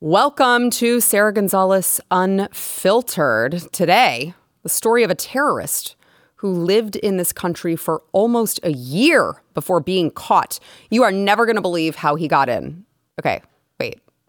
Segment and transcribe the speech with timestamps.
[0.00, 3.70] Welcome to Sara Gonzales Unfiltered.
[3.70, 4.32] Today,
[4.62, 5.96] the story of a terrorist
[6.36, 10.58] who lived in this country for almost a year before being caught.
[10.88, 12.86] You are never going to believe how he got in.
[13.18, 13.42] Okay.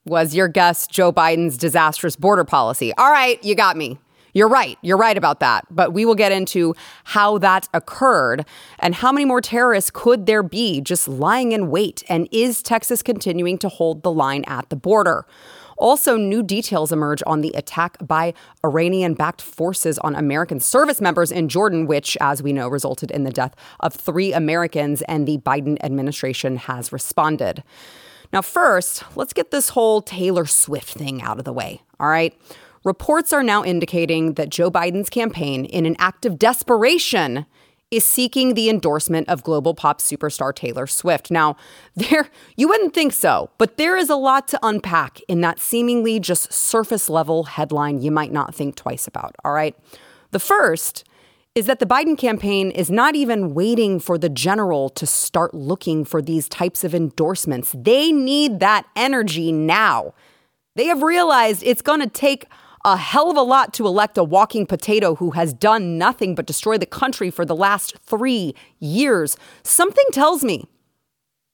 [0.05, 2.91] Was your guess Joe Biden's disastrous border policy?
[2.97, 3.99] All right, you got me.
[4.33, 4.79] You're right.
[4.81, 5.67] You're right about that.
[5.69, 8.45] But we will get into how that occurred
[8.79, 12.03] and how many more terrorists could there be just lying in wait.
[12.09, 15.27] And is Texas continuing to hold the line at the border?
[15.77, 18.33] Also, new details emerge on the attack by
[18.63, 23.23] Iranian backed forces on American service members in Jordan, which, as we know, resulted in
[23.23, 27.63] the death of three Americans, and the Biden administration has responded.
[28.33, 32.33] Now, first, let's get this whole Taylor Swift thing out of the way, all right?
[32.83, 37.45] Reports are now indicating that Joe Biden's campaign, in an act of desperation,
[37.91, 41.29] is seeking the endorsement of global pop superstar Taylor Swift.
[41.29, 41.57] Now,
[41.95, 46.19] there you wouldn't think so, but there is a lot to unpack in that seemingly
[46.19, 49.75] just surface level headline you might not think twice about, all right?
[50.31, 51.03] The first
[51.53, 56.05] is that the Biden campaign is not even waiting for the general to start looking
[56.05, 57.75] for these types of endorsements.
[57.77, 60.13] They need that energy now.
[60.75, 62.45] They have realized it's going to take
[62.85, 66.45] a hell of a lot to elect a walking potato who has done nothing but
[66.45, 69.35] destroy the country for the last three years.
[69.61, 70.65] Something tells me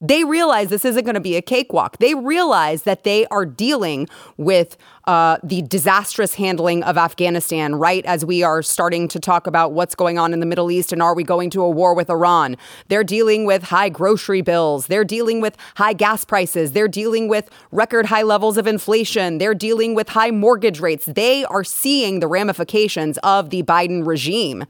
[0.00, 1.98] they realize this isn't going to be a cakewalk.
[1.98, 8.24] They realize that they are dealing with uh, the disastrous handling of Afghanistan right as
[8.24, 11.16] we are starting to talk about what's going on in the Middle East and are
[11.16, 12.56] we going to a war with Iran.
[12.86, 14.86] They're dealing with high grocery bills.
[14.86, 16.72] They're dealing with high gas prices.
[16.72, 19.38] They're dealing with record high levels of inflation.
[19.38, 21.06] They're dealing with high mortgage rates.
[21.06, 24.64] They are seeing the ramifications of the Biden regime.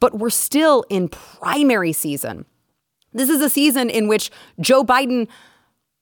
[0.00, 2.46] But we're still in primary season.
[3.16, 5.26] This is a season in which Joe Biden,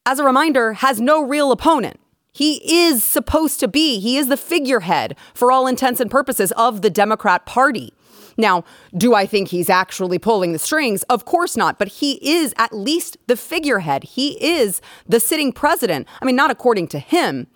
[0.05, 2.01] as a reminder, has no real opponent.
[2.33, 6.83] He is supposed to be, he is the figurehead for all intents and purposes of
[6.83, 7.95] the Democrat Party.
[8.37, 8.65] Now,
[8.97, 11.05] do I think he's actually pulling the strings?
[11.05, 14.03] Of course not, but he is at least the figurehead.
[14.03, 16.09] He is the sitting president.
[16.21, 17.47] I mean, not according to him.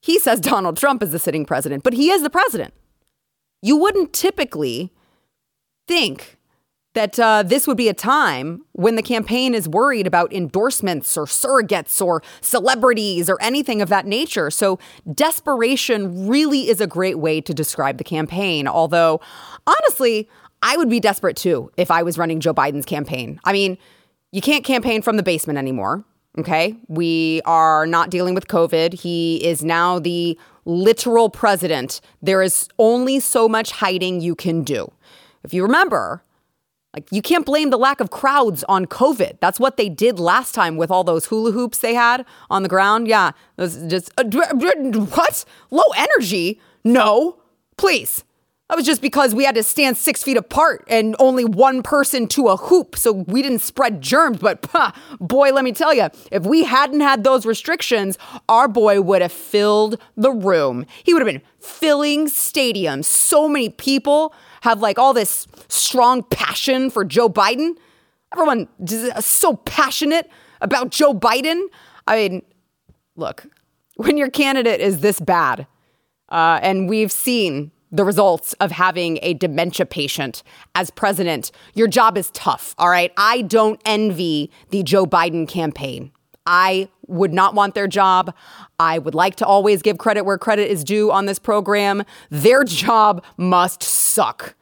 [0.00, 2.72] He says Donald Trump is the sitting president, but he is the president.
[3.60, 4.94] You wouldn't typically
[5.86, 6.37] think
[6.98, 11.26] that uh, this would be a time when the campaign is worried about endorsements or
[11.26, 14.50] surrogates or celebrities or anything of that nature.
[14.50, 14.80] So,
[15.14, 18.66] desperation really is a great way to describe the campaign.
[18.66, 19.20] Although,
[19.64, 20.28] honestly,
[20.60, 23.38] I would be desperate too if I was running Joe Biden's campaign.
[23.44, 23.78] I mean,
[24.32, 26.04] you can't campaign from the basement anymore.
[26.36, 26.76] Okay.
[26.88, 28.92] We are not dealing with COVID.
[28.92, 32.00] He is now the literal president.
[32.22, 34.90] There is only so much hiding you can do.
[35.44, 36.24] If you remember,
[36.98, 39.38] like, you can't blame the lack of crowds on COVID.
[39.40, 42.68] That's what they did last time with all those hula hoops they had on the
[42.68, 43.06] ground.
[43.06, 45.44] Yeah, it was just uh, what?
[45.70, 46.60] Low energy?
[46.82, 47.38] No,
[47.76, 48.24] please.
[48.68, 52.26] That was just because we had to stand six feet apart and only one person
[52.28, 54.38] to a hoop, so we didn't spread germs.
[54.38, 54.66] But
[55.20, 59.32] boy, let me tell you, if we hadn't had those restrictions, our boy would have
[59.32, 60.84] filled the room.
[61.04, 63.04] He would have been filling stadiums.
[63.04, 67.74] So many people have like all this strong passion for Joe Biden.
[68.32, 70.30] Everyone is so passionate
[70.60, 71.66] about Joe Biden.
[72.06, 72.42] I mean,
[73.16, 73.46] look,
[73.96, 75.66] when your candidate is this bad,
[76.28, 80.42] uh, and we've seen the results of having a dementia patient
[80.74, 82.74] as president, your job is tough.
[82.78, 83.12] All right.
[83.16, 86.12] I don't envy the Joe Biden campaign.
[86.44, 88.34] I would not want their job.
[88.78, 92.04] I would like to always give credit where credit is due on this program.
[92.30, 94.54] Their job must suck.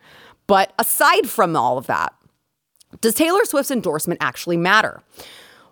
[0.47, 2.15] But aside from all of that,
[3.01, 5.03] does Taylor Swift's endorsement actually matter?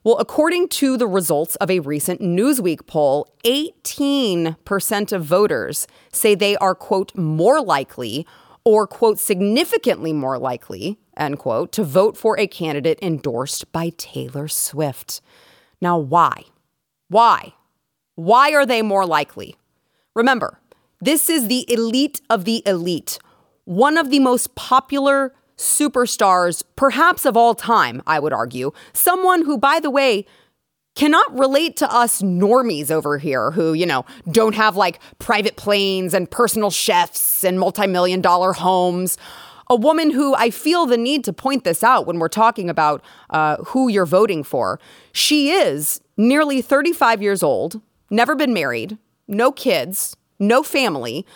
[0.03, 6.57] Well, according to the results of a recent Newsweek poll, 18% of voters say they
[6.57, 8.27] are, quote, more likely
[8.65, 14.49] or, quote, significantly more likely, end quote, to vote for a candidate endorsed by Taylor
[14.49, 15.23] Swift.
[15.81, 16.45] Now, why?
[17.09, 17.55] Why?
[18.15, 19.57] Why are they more likely?
[20.15, 20.61] Remember,
[21.01, 23.19] this is the elite of the elite,
[23.65, 28.73] one of the most popular superstars, perhaps of all time, I would argue.
[28.93, 30.27] Someone who, by the way,
[30.95, 36.15] cannot relate to us normies over here who, you know, don't have like private planes
[36.15, 39.19] and personal chefs and multi million dollar homes.
[39.71, 43.03] A woman who I feel the need to point this out when we're talking about
[43.31, 44.79] uh, who you're voting for.
[45.13, 47.81] She is nearly 35 years old,
[48.11, 51.27] never been married, no kids, no family,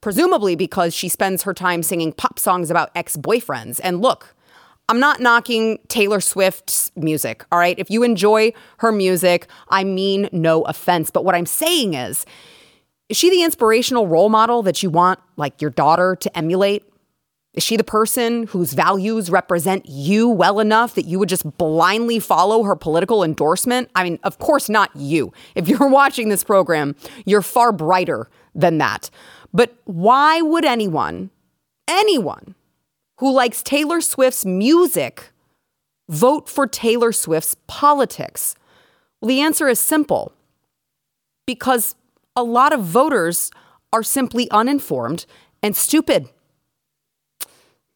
[0.00, 3.80] presumably because she spends her time singing pop songs about ex boyfriends.
[3.82, 4.34] And look,
[4.88, 7.78] I'm not knocking Taylor Swift's music, all right?
[7.78, 11.10] If you enjoy her music, I mean no offense.
[11.10, 12.26] But what I'm saying is,
[13.08, 16.84] is she the inspirational role model that you want, like, your daughter to emulate?
[17.54, 22.18] Is she the person whose values represent you well enough that you would just blindly
[22.18, 23.90] follow her political endorsement?
[23.94, 25.34] I mean, of course, not you.
[25.54, 26.96] If you're watching this program,
[27.26, 29.10] you're far brighter than that.
[29.52, 31.30] But why would anyone,
[31.86, 32.54] anyone
[33.18, 35.30] who likes Taylor Swift's music
[36.08, 38.54] vote for Taylor Swift's politics?
[39.20, 40.32] Well, the answer is simple
[41.46, 41.96] because
[42.34, 43.50] a lot of voters
[43.92, 45.26] are simply uninformed
[45.62, 46.30] and stupid.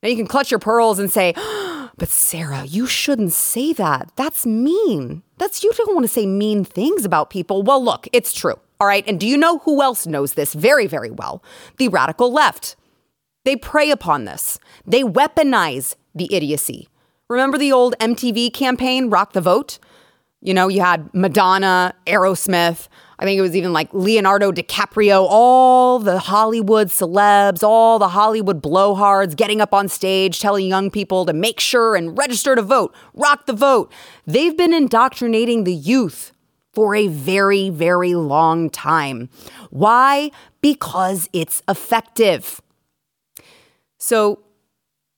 [0.06, 1.32] Now you can clutch your pearls and say,
[1.97, 4.12] but Sara, you shouldn't say that.
[4.14, 5.25] That's mean.
[5.38, 7.64] That's you don't want to say mean things about people.
[7.64, 8.55] Well, look, it's true.
[8.79, 9.03] All right.
[9.08, 11.43] And do you know who else knows this very, very well?
[11.79, 12.76] The radical left.
[13.44, 16.88] They prey upon this, they weaponize the idiocy.
[17.29, 19.81] Remember the old MTV campaign, Rock the Vote?
[20.41, 22.87] You know, you had Madonna, Aerosmith,
[23.19, 28.63] I think it was even like Leonardo DiCaprio, all the Hollywood celebs, all the Hollywood
[28.63, 32.95] blowhards getting up on stage telling young people to make sure and register to vote,
[33.15, 33.91] rock the vote.
[34.27, 36.33] They've been indoctrinating the youth
[36.75, 39.31] for a very, very long time.
[39.71, 40.31] Why?
[40.61, 42.61] Because it's effective.
[43.99, 44.41] So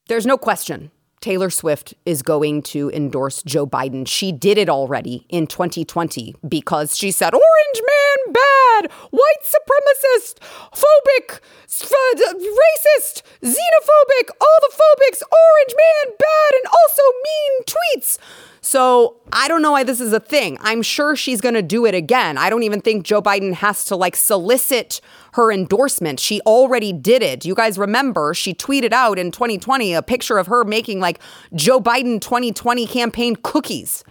[0.07, 4.07] there's no question Taylor Swift is going to endorse Joe Biden.
[4.07, 7.43] She did it already in 2020 because she said, Orange
[7.75, 10.39] man bad, white supremacist,
[10.73, 18.19] phobic, racist, xenophobic, all the phobics, orange man bad, and also mean tweets.
[18.61, 20.59] So I don't know why this is a thing.
[20.61, 22.37] I'm sure she's going to do it again.
[22.37, 25.01] I don't even think Joe Biden has to like solicit
[25.35, 26.21] her endorsement.
[26.21, 27.45] She already did it.
[27.45, 31.21] You guys remember she tweeted out in 2020 a picture of her making like
[31.55, 34.05] Joe Biden 2020 campaign cookies.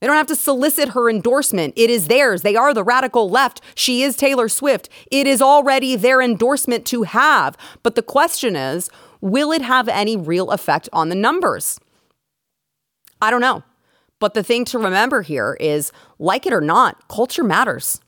[0.00, 1.74] They don't have to solicit her endorsement.
[1.76, 2.40] It is theirs.
[2.42, 3.60] They are the radical left.
[3.74, 4.88] She is Taylor Swift.
[5.10, 7.56] It is already their endorsement to have.
[7.82, 8.88] But the question is,
[9.20, 11.78] will it have any real effect on the numbers?
[13.20, 13.62] I don't know.
[14.20, 18.00] But the thing to remember here is like it or not, culture matters.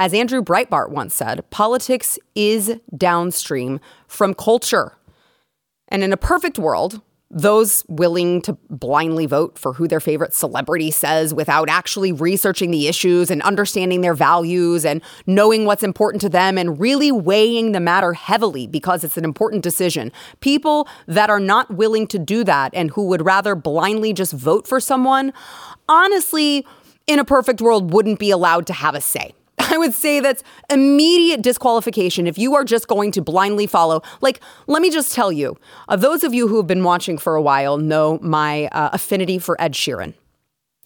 [0.00, 4.92] As Andrew Breitbart once said, politics is downstream from culture.
[5.88, 10.90] And in a perfect world, those willing to blindly vote for who their favorite celebrity
[10.90, 16.28] says without actually researching the issues and understanding their values and knowing what's important to
[16.28, 20.10] them and really weighing the matter heavily because it's an important decision.
[20.40, 24.66] People that are not willing to do that and who would rather blindly just vote
[24.66, 25.32] for someone,
[25.88, 26.64] honestly,
[27.06, 29.34] in a perfect world, wouldn't be allowed to have a say.
[29.70, 34.02] I would say that's immediate disqualification if you are just going to blindly follow.
[34.20, 35.56] Like, let me just tell you,
[35.88, 39.38] uh, those of you who have been watching for a while know my uh, affinity
[39.38, 40.14] for Ed Sheeran.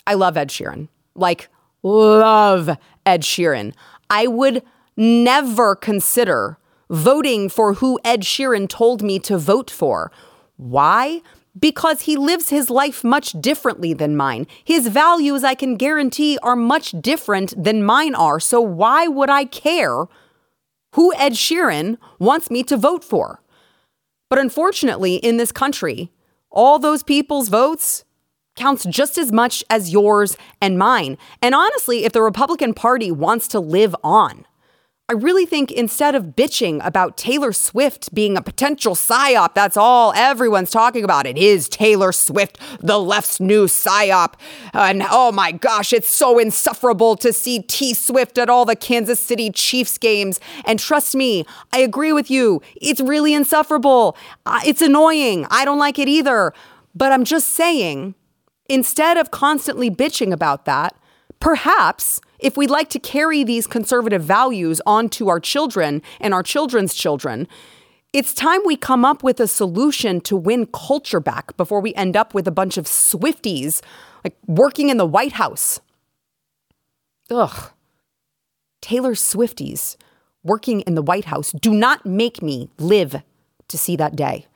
[0.07, 0.89] I love Ed Sheeran.
[1.15, 1.49] Like,
[1.83, 2.77] love
[3.07, 3.73] Ed Sheeran.
[4.11, 4.63] I would
[4.97, 6.59] never consider
[6.91, 10.11] voting for who Ed Sheeran told me to vote for.
[10.57, 11.23] Why?
[11.59, 14.47] Because he lives his life much differently than mine.
[14.65, 18.41] His values, I can guarantee, are much different than mine are.
[18.41, 20.07] So why would I care
[20.95, 23.43] who Ed Sheeran wants me to vote for?
[24.31, 26.11] But unfortunately, in this country,
[26.51, 28.05] all those people's votes
[28.57, 31.17] counts just as much as yours and mine.
[31.41, 34.47] And honestly, if the Republican Party wants to live on,
[35.13, 40.15] I really think instead of bitching about Taylor Swift being a potential psyop, that's all
[40.17, 41.27] everyone's talking about.
[41.27, 44.37] It is Taylor Swift, the left's new psyop.
[44.73, 49.21] And oh my gosh, it's so insufferable to see T Swift at all the Kansas
[49.21, 50.41] City Chiefs games.
[50.65, 52.63] And trust me, I agree with you.
[52.77, 54.17] It's really insufferable.
[54.47, 55.47] Uh, it's annoying.
[55.51, 56.55] I don't like it either.
[56.95, 58.15] But I'm just saying,
[58.71, 60.97] instead of constantly bitching about that,
[61.39, 66.93] perhaps if we'd like to carry these conservative values onto our children and our children's
[66.93, 67.47] children,
[68.13, 72.17] it's time we come up with a solution to win culture back before we end
[72.17, 73.81] up with a bunch of Swifties
[74.25, 75.81] like working in the White House.
[77.31, 77.71] Ugh.
[78.83, 79.97] Taylor Swifties
[80.43, 83.23] working in the White House do not make me live
[83.69, 84.47] to see that day.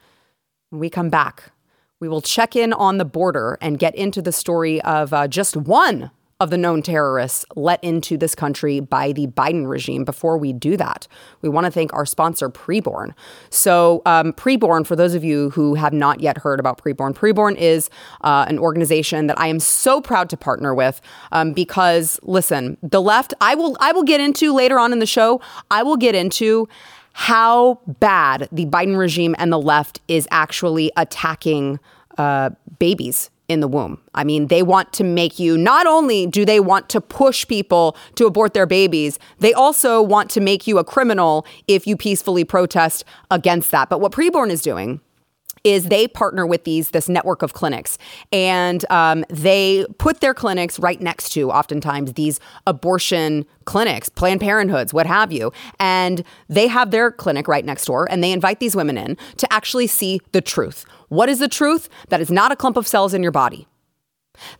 [0.71, 1.52] When we come back,
[2.00, 5.57] we will check in on the border and get into the story of uh, just
[5.57, 10.05] one of the known terrorists let into this country by the Biden regime.
[10.05, 11.09] Before we do that,
[11.40, 13.14] we want to thank our sponsor, Preborn.
[13.49, 17.57] So, um, Preborn, for those of you who have not yet heard about Preborn, Preborn
[17.57, 17.88] is
[18.21, 21.00] uh, an organization that I am so proud to partner with
[21.33, 25.07] um, because, listen, the left, I will, I will get into later on in the
[25.07, 25.40] show,
[25.71, 26.69] I will get into
[27.14, 31.81] how bad the Biden regime and the left is actually attacking
[32.19, 34.00] uh, babies in the womb.
[34.15, 37.97] I mean, they want to make you, not only do they want to push people
[38.17, 42.45] to abort their babies, they also want to make you a criminal if you peacefully
[42.45, 43.88] protest against that.
[43.88, 45.00] But what preborn is doing
[45.67, 47.99] is they partner with these this network of clinics
[48.33, 52.38] and um, they put their clinics right next to oftentimes these
[52.69, 58.07] abortion clinics planned parenthoods what have you and they have their clinic right next door
[58.11, 61.89] and they invite these women in to actually see the truth what is the truth
[62.09, 63.67] that is not a clump of cells in your body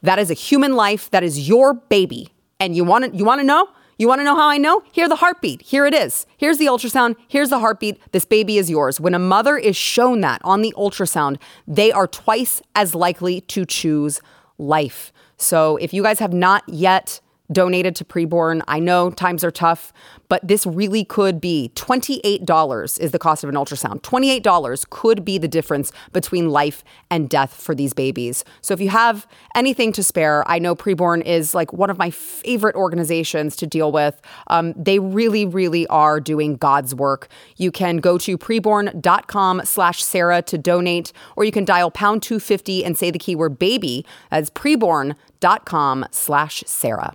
[0.03, 2.29] that is a human life that is your baby
[2.61, 4.83] and you want to you want to know you want to know how I know?
[4.93, 5.62] Hear the heartbeat.
[5.62, 6.26] Here it is.
[6.37, 7.17] Here's the ultrasound.
[7.29, 7.99] Here's the heartbeat.
[8.12, 9.00] This baby is yours.
[9.00, 13.65] When a mother is shown that on the ultrasound, they are twice as likely to
[13.65, 14.21] choose
[14.59, 15.12] life.
[15.38, 18.62] So if you guys have not yet donated to preborn.
[18.69, 19.93] I know times are tough,
[20.29, 24.03] but this really could be $28 is the cost of an ultrasound.
[24.03, 28.45] $28 could be the difference between life and death for these babies.
[28.61, 32.11] So if you have anything to spare, I know preborn is like one of my
[32.11, 34.21] favorite organizations to deal with.
[34.49, 37.29] Um, they really, really are doing God's work.
[37.57, 42.85] You can go to preborn.com slash Sara to donate, or you can dial pound 250
[42.85, 44.05] and say the keyword baby.
[44.31, 47.15] as preborn.com slash Sara.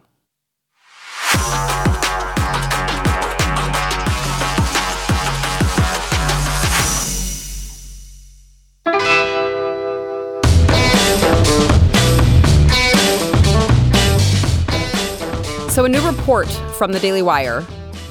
[15.71, 17.65] So, a new report from the Daily Wire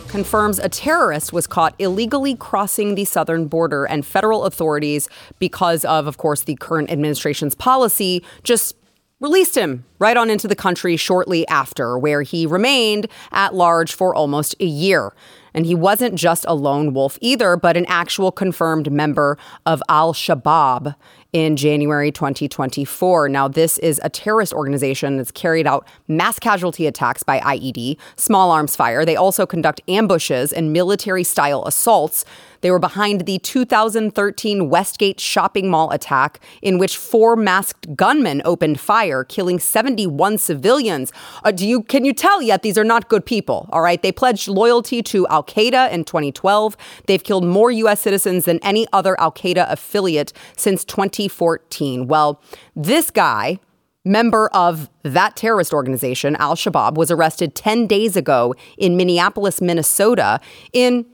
[0.08, 6.06] confirms a terrorist was caught illegally crossing the southern border, and federal authorities, because of,
[6.06, 8.74] of course, the current administration's policy, just
[9.20, 14.14] released him right on into the country shortly after, where he remained at large for
[14.14, 15.12] almost a year.
[15.52, 19.36] And he wasn't just a lone wolf either, but an actual confirmed member
[19.66, 20.94] of Al Shabaab
[21.32, 23.28] in January 2024.
[23.28, 28.50] Now, this is a terrorist organization that's carried out mass casualty attacks by IED, small
[28.50, 29.04] arms fire.
[29.04, 32.24] They also conduct ambushes and military style assaults
[32.60, 38.80] they were behind the 2013 Westgate shopping mall attack, in which four masked gunmen opened
[38.80, 41.12] fire, killing 71 civilians.
[41.42, 43.68] Uh, do you can you tell yet these are not good people?
[43.72, 46.76] All right, they pledged loyalty to Al Qaeda in 2012.
[47.06, 48.00] They've killed more U.S.
[48.00, 50.84] citizens than any other Al Qaeda affiliate since
[51.28, 52.06] 2014.
[52.06, 52.40] Well,
[52.74, 53.58] this guy
[54.04, 60.40] member of that terrorist organization, Al Shabaab, was arrested 10 days ago in Minneapolis, Minnesota,
[60.72, 61.04] in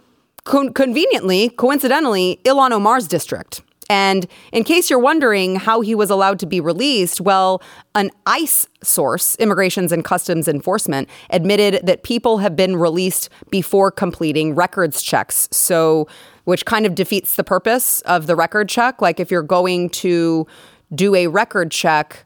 [0.45, 3.63] con- conveniently, coincidentally, Ilhan Omar's district.
[3.89, 7.63] And in case you're wondering how he was allowed to be released, well,
[7.95, 14.55] an ICE source, Immigrations and Customs Enforcement, admitted that people have been released before completing
[14.57, 15.49] records checks.
[15.53, 16.09] So,
[16.47, 19.03] which kind of defeats the purpose of the record check.
[19.03, 20.47] Like if you're going to
[20.95, 22.25] do a record check,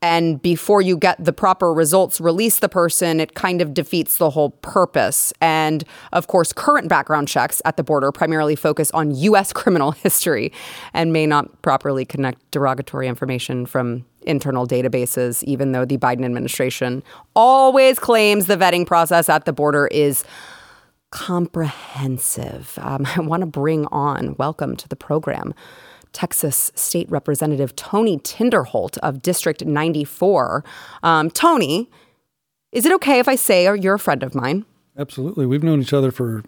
[0.00, 4.30] and before you get the proper results, release the person, it kind of defeats the
[4.30, 5.32] whole purpose.
[5.40, 9.52] And of course, current background checks at the border primarily focus on U.S.
[9.54, 10.52] criminal history
[10.92, 17.02] and may not properly connect derogatory information from internal databases, even though the Biden administration
[17.34, 20.24] always claims the vetting process at the border is
[21.10, 22.78] comprehensive.
[22.80, 25.54] Um, I want to bring on, welcome to the program.
[26.12, 30.64] Texas State Representative Tony Tinderholt of District 94.
[31.02, 31.90] Um, Tony,
[32.72, 34.64] is it okay if I say you're a friend of mine?
[34.96, 35.46] Absolutely.
[35.46, 36.42] We've known each other for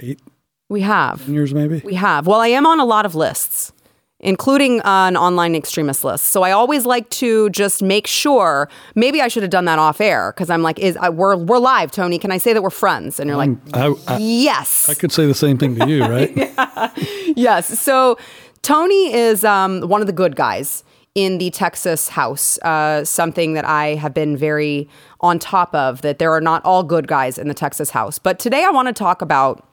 [0.00, 0.20] eight
[0.68, 1.80] we have years, maybe.
[1.84, 2.26] We have.
[2.26, 3.72] Well, I am on a lot of lists,
[4.20, 6.26] including an online extremist list.
[6.26, 8.68] So I always like to just make sure.
[8.94, 11.58] Maybe I should have done that off air because I'm like, is I, we're we're
[11.58, 12.18] live, Tony?
[12.18, 13.20] Can I say that we're friends?
[13.20, 14.88] And you're like, I, I, yes.
[14.88, 16.34] I could say the same thing to you, right?
[16.36, 16.90] yeah.
[17.36, 17.78] Yes.
[17.78, 18.18] So
[18.62, 20.82] Tony is um, one of the good guys
[21.14, 24.88] in the Texas House, uh, something that I have been very
[25.20, 28.18] on top of, that there are not all good guys in the Texas House.
[28.18, 29.66] But today I want to talk about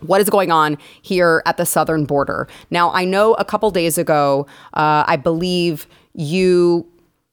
[0.00, 2.48] what is going on here at the southern border.
[2.70, 6.86] Now, I know a couple days ago, uh, I believe you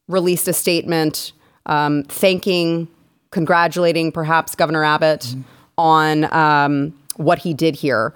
[0.08, 1.32] released a statement
[1.66, 2.88] um, thanking,
[3.32, 5.42] congratulating perhaps Governor Abbott mm-hmm.
[5.78, 8.14] on um, what he did here.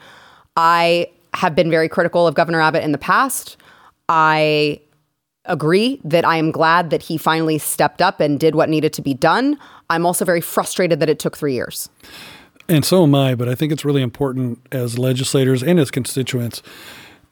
[0.56, 3.58] I have been very critical of Governor Abbott in the past.
[4.08, 4.82] I
[5.46, 9.02] agree that I am glad that he finally stepped up and did what needed to
[9.02, 9.58] be done.
[9.90, 11.90] I'm also very frustrated that it took three years.
[12.70, 16.62] And so am I, but I think it's really important as legislators and as constituents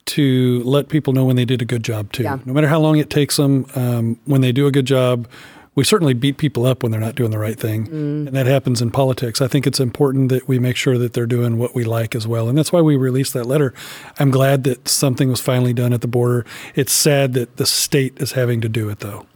[0.05, 2.23] to let people know when they did a good job too.
[2.23, 2.39] Yeah.
[2.45, 5.27] No matter how long it takes them, um, when they do a good job,
[5.75, 7.87] we certainly beat people up when they're not doing the right thing.
[7.87, 9.41] And that happens in politics.
[9.41, 12.25] I think it's important that we make sure that they're doing what we like as
[12.25, 12.49] well.
[12.49, 13.75] And that's why we released that letter.
[14.17, 16.47] I'm glad that something was finally done at the border.
[16.73, 19.27] It's sad that the state is having to do it though.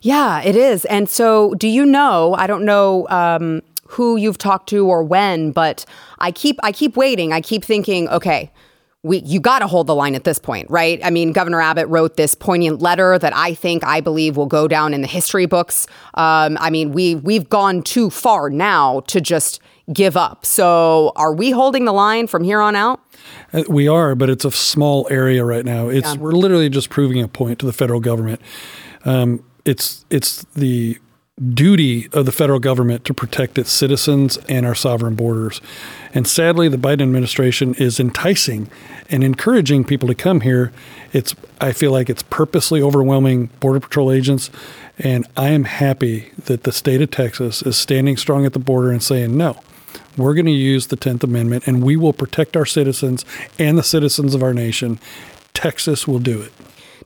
[0.00, 0.84] Yeah, it is.
[0.84, 2.34] And so, do you know?
[2.34, 5.84] I don't know um, who you've talked to or when, but
[6.18, 7.32] I keep I keep waiting.
[7.32, 8.50] I keep thinking, okay.
[9.04, 11.00] We, you got to hold the line at this point, right?
[11.04, 14.66] I mean, Governor Abbott wrote this poignant letter that I think, I believe, will go
[14.66, 15.86] down in the history books.
[16.14, 19.60] Um, I mean, we we've gone too far now to just
[19.92, 20.44] give up.
[20.44, 23.00] So, are we holding the line from here on out?
[23.52, 25.88] Uh, We are, but it's a small area right now.
[25.88, 28.40] It's we're literally just proving a point to the federal government.
[29.04, 30.98] Um, it's it's the
[31.54, 35.60] duty of the federal government to protect its citizens and our sovereign borders.
[36.12, 38.70] And sadly, the Biden administration is enticing
[39.08, 40.72] and encouraging people to come here.
[41.12, 44.50] It's I feel like it's purposely overwhelming border patrol agents.
[44.98, 48.90] And I am happy that the state of Texas is standing strong at the border
[48.90, 49.60] and saying no.
[50.16, 53.24] We're going to use the 10th Amendment and we will protect our citizens
[53.58, 54.98] and the citizens of our nation.
[55.54, 56.52] Texas will do it.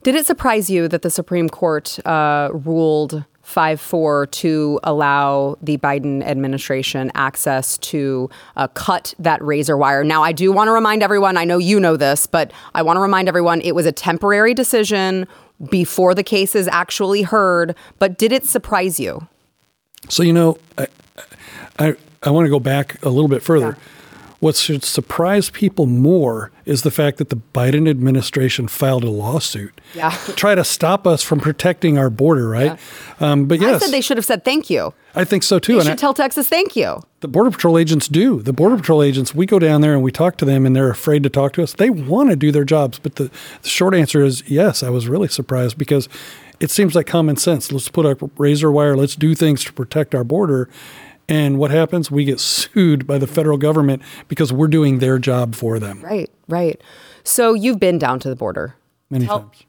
[0.03, 5.76] Did it surprise you that the Supreme Court uh, ruled 5 4 to allow the
[5.78, 10.02] Biden administration access to uh, cut that razor wire?
[10.02, 12.97] Now, I do want to remind everyone, I know you know this, but I want
[12.97, 15.26] to remind everyone it was a temporary decision
[15.71, 17.76] before the case is actually heard.
[17.99, 19.28] But did it surprise you?
[20.09, 20.87] So, you know, I,
[21.78, 23.76] I, I want to go back a little bit further.
[24.42, 29.80] What should surprise people more is the fact that the Biden administration filed a lawsuit
[29.94, 30.11] Yeah.
[30.26, 32.76] to try to stop us from protecting our border, right?
[33.20, 34.94] Um, but yes, I said they should have said thank you.
[35.14, 35.75] I think so too.
[35.75, 37.02] They And I- should tell Texas thank you.
[37.20, 38.42] The Border Patrol agents do.
[38.42, 40.90] The Border Patrol agents, we go down there and we talk to them and they're
[40.90, 41.75] afraid to talk to us.
[41.75, 42.99] They want to do their jobs.
[42.99, 43.30] But the,
[43.62, 46.08] the short answer is yes, I was really surprised because
[46.58, 47.70] it seems like common sense.
[47.70, 50.68] Let's put up razor wire, let's do things to protect our border.
[51.29, 52.11] And what happens?
[52.11, 56.31] We get sued by the federal government because we're doing their job for them Right,
[56.49, 56.81] right.
[57.25, 58.75] So you've been down to the border.
[59.11, 59.62] many Tell- times.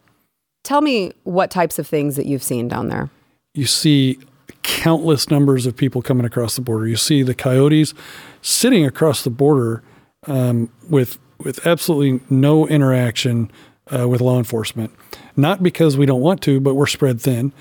[0.63, 3.09] Tell me what types of things that you've seen down there.
[3.53, 4.17] you see
[4.63, 6.87] countless numbers of people coming across the border.
[6.87, 7.93] You see the coyotes
[8.41, 9.83] sitting across the border
[10.25, 13.51] um, with with absolutely no interaction
[13.93, 14.91] uh, with law enforcement.
[15.35, 17.51] Not because we don't want to, but we're spread thin,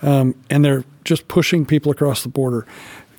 [0.00, 2.66] um, and they're just pushing people across the border.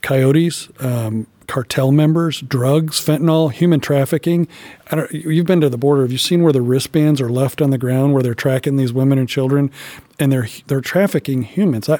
[0.01, 0.69] Coyotes.
[0.79, 4.49] Um, Cartel members, drugs, fentanyl, human trafficking.
[4.91, 6.01] I don't, you've been to the border.
[6.01, 8.91] Have you seen where the wristbands are left on the ground, where they're tracking these
[8.91, 9.71] women and children,
[10.19, 11.87] and they're they're trafficking humans?
[11.87, 11.99] I,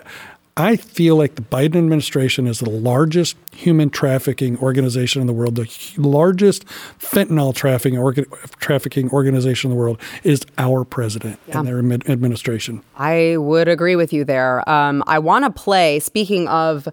[0.58, 5.56] I feel like the Biden administration is the largest human trafficking organization in the world.
[5.56, 6.66] The largest
[7.00, 8.26] fentanyl trafficking, orga,
[8.60, 12.82] trafficking organization in the world is our president and their admi- administration.
[12.98, 14.68] I would agree with you there.
[14.68, 16.90] Um, I want to play, speaking of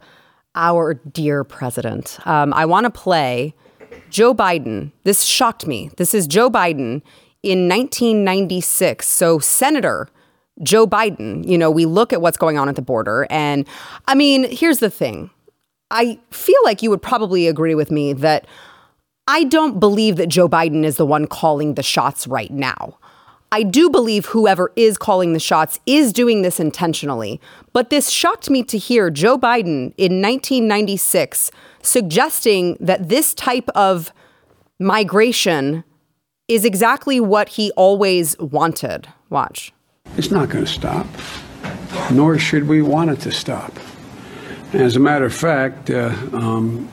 [0.55, 3.55] our dear president, um, I want to play
[4.11, 4.93] Joe Biden.
[5.05, 5.91] This shocked me.
[5.97, 7.03] This is Joe Biden
[7.43, 9.07] in 1996.
[9.07, 10.09] So, Senator
[10.63, 13.27] Joe Biden, you know, we look at what's going on at the border.
[13.29, 13.67] And
[14.07, 15.31] I mean, here's the thing
[15.91, 18.47] I feel like you would probably agree with me that
[19.27, 22.99] I don't believe that Joe Biden is the one calling the shots right now.
[23.53, 27.41] I do believe whoever is calling the shots is doing this intentionally.
[27.73, 34.13] But this shocked me to hear Joe Biden in 1996 suggesting that this type of
[34.81, 35.85] migration
[36.49, 39.09] is exactly what he always wanted.
[39.31, 39.73] Watch.
[40.17, 41.07] It's not going to stop,
[42.11, 43.73] nor should we want it to stop.
[44.73, 46.89] As a matter of fact, uh, um,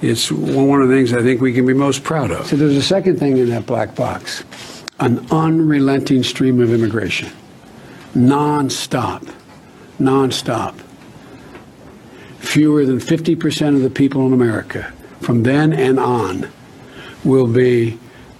[0.00, 2.46] it's one of the things I think we can be most proud of.
[2.46, 4.44] So there's a second thing in that black box
[5.00, 7.30] an unrelenting stream of immigration,
[8.14, 9.24] non-stop,
[9.98, 10.78] non-stop.
[12.38, 16.48] Fewer than 50% of the people in America from then and on
[17.24, 17.92] will be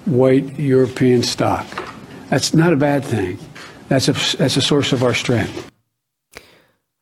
[0.04, 1.66] white European stock.
[2.28, 3.38] That's not a bad thing.
[3.88, 5.70] That's a, that's a source of our strength.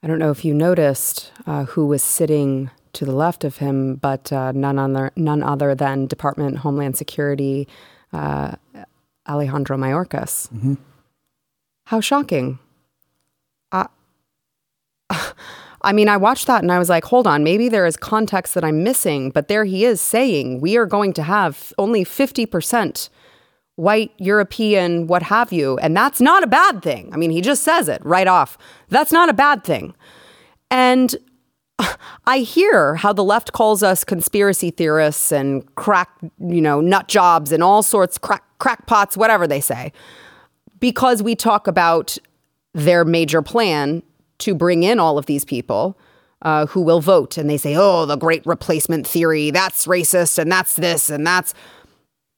[0.02, 3.96] I don't know if you noticed uh, who was sitting to the left of him,
[3.96, 7.68] but uh, none other none other than Department Homeland Security
[8.12, 8.56] uh,
[9.28, 10.50] Alejandro Mayorkas.
[10.50, 10.74] Mm-hmm.
[11.86, 12.58] How shocking!
[13.70, 13.86] I,
[15.82, 18.54] I mean, I watched that and I was like, hold on, maybe there is context
[18.54, 22.46] that I'm missing, but there he is saying we are going to have only fifty
[22.46, 23.08] percent
[23.76, 25.78] white, European, what have you.
[25.78, 27.10] And that's not a bad thing.
[27.12, 28.58] I mean, he just says it right off.
[28.88, 29.94] That's not a bad thing.
[30.70, 31.16] And
[32.26, 36.08] I hear how the left calls us conspiracy theorists and crack,
[36.38, 39.92] you know, nut jobs and all sorts, crack, crackpots, whatever they say,
[40.78, 42.18] because we talk about
[42.74, 44.02] their major plan
[44.38, 45.98] to bring in all of these people
[46.42, 47.36] uh, who will vote.
[47.36, 51.54] And they say, oh, the great replacement theory, that's racist and that's this and that's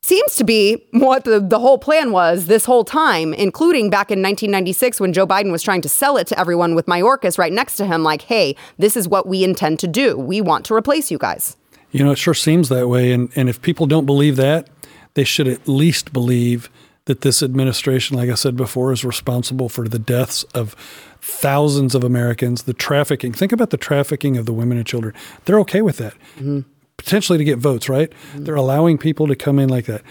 [0.04, 4.20] seems to be what the, the whole plan was this whole time, including back in
[4.20, 7.76] 1996 when Joe Biden was trying to sell it to everyone with Mayorkas right next
[7.76, 10.18] to him, like, hey, this is what we intend to do.
[10.18, 11.56] We want to replace you guys.
[11.90, 13.12] You know, it sure seems that way.
[13.12, 14.68] And, and if people don't believe that,
[15.14, 16.68] they should at least believe
[17.06, 20.74] that this administration, like I said before, is responsible for the deaths of
[21.22, 23.32] thousands of Americans, the trafficking.
[23.32, 25.14] Think about the trafficking of the women and children.
[25.46, 26.12] They're okay with that.
[26.36, 26.60] Mm-hmm
[27.04, 28.10] potentially to get votes, right?
[28.10, 28.44] Mm-hmm.
[28.44, 30.02] They're allowing people to come in like that.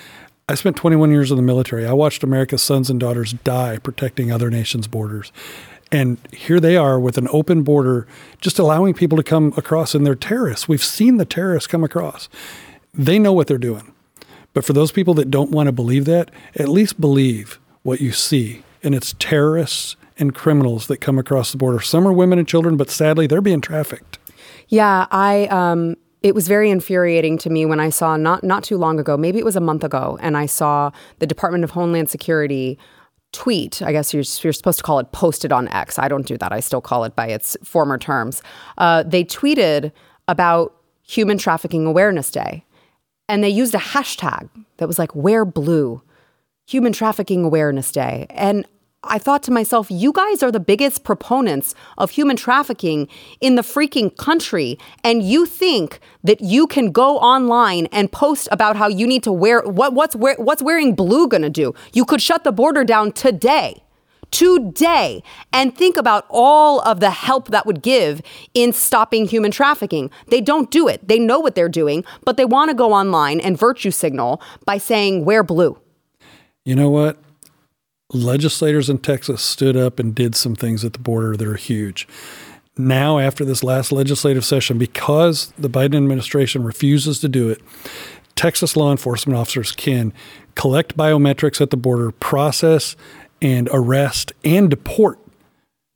[0.48, 1.86] I spent 21 years in the military.
[1.86, 5.32] I watched America's sons and daughters die protecting other nations' borders.
[5.92, 8.08] And here they are with an open border,
[8.42, 10.68] just allowing people to come across, and they're terrorists.
[10.68, 12.30] We've seen the terrorists come across.
[12.94, 13.94] They know what they're doing.
[14.54, 18.12] But for those people that don't want to believe that, at least believe what you
[18.12, 18.64] see.
[18.84, 21.80] And it's terrorists and criminals that come across the border.
[21.80, 24.20] Some are women and children, but sadly, they're being trafficked.
[24.68, 28.78] Yeah, I um, it was very infuriating to me when I saw not not too
[28.78, 32.10] long ago, maybe it was a month ago, and I saw the Department of Homeland
[32.10, 32.80] Security
[33.34, 33.82] tweet.
[33.82, 36.00] I guess you're, you're supposed to call it posted on X.
[36.00, 36.54] I don't do that.
[36.54, 38.42] I still call it by its former terms.
[38.78, 39.92] Uh, they tweeted
[40.28, 42.64] about Human Trafficking Awareness Day,
[43.28, 46.02] and they used a hashtag that was like "Wear Blue."
[46.66, 48.26] Human Trafficking Awareness Day.
[48.30, 48.66] And
[49.04, 53.08] I thought to myself, you guys are the biggest proponents of human trafficking
[53.42, 54.78] in the freaking country.
[55.04, 59.32] And you think that you can go online and post about how you need to
[59.32, 61.74] wear what, what's, what's wearing blue gonna do?
[61.94, 63.84] You could shut the border down today.
[64.32, 68.20] Today, and think about all of the help that would give
[68.56, 70.10] in stopping human trafficking.
[70.30, 71.08] They don't do it.
[71.08, 74.80] They know what they're doing, but they want to go online and virtue signal by
[74.80, 75.78] saying, wear blue.
[76.66, 77.20] You know what?
[78.14, 82.08] Legislators in Texas stood up and did some things at the border that are huge.
[82.78, 87.62] Now, after this last legislative session, because the Biden administration refuses to do it,
[88.36, 90.12] Texas law enforcement officers can
[90.56, 92.96] collect biometrics at the border, process
[93.42, 95.20] and arrest and deport,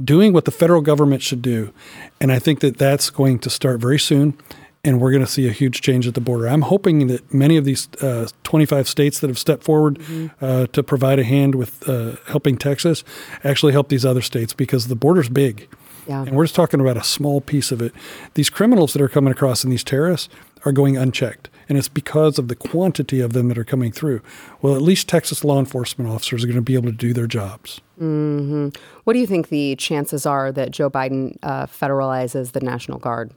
[0.03, 1.73] doing what the federal government should do.
[2.21, 4.37] And I think that that's going to start very soon
[4.83, 6.47] and we're going to see a huge change at the border.
[6.47, 10.43] I'm hoping that many of these uh, 25 states that have stepped forward mm-hmm.
[10.43, 13.03] uh, to provide a hand with uh, helping Texas
[13.43, 15.67] actually help these other states because the border's big.
[16.07, 16.21] Yeah.
[16.21, 17.93] And we're just talking about a small piece of it.
[18.35, 20.29] These criminals that are coming across and these terrorists
[20.65, 21.49] are going unchecked.
[21.69, 24.21] And it's because of the quantity of them that are coming through.
[24.61, 27.27] Well, at least Texas law enforcement officers are going to be able to do their
[27.27, 27.81] jobs.
[27.99, 28.69] Mm-hmm.
[29.03, 33.33] What do you think the chances are that Joe Biden uh, federalizes the National Guard?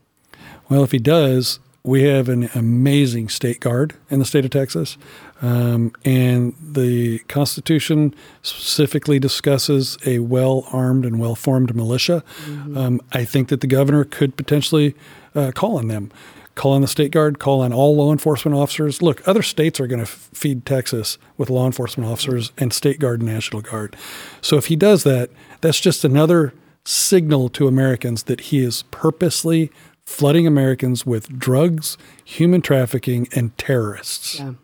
[0.70, 4.96] Well, if he does, we have an amazing state guard in the state of Texas.
[5.42, 12.22] Um, and the Constitution specifically discusses a well armed and well formed militia.
[12.44, 12.76] Mm-hmm.
[12.76, 14.94] Um, I think that the governor could potentially
[15.34, 16.12] uh, call on them,
[16.54, 19.00] call on the state guard, call on all law enforcement officers.
[19.00, 23.00] Look, other states are going to f- feed Texas with law enforcement officers and state
[23.00, 23.96] guard and national guard.
[24.42, 25.30] So if he does that,
[25.62, 26.52] that's just another
[26.84, 29.70] signal to Americans that he is purposely
[30.10, 34.40] flooding Americans with drugs, human trafficking, and terrorists.
[34.40, 34.54] Yeah.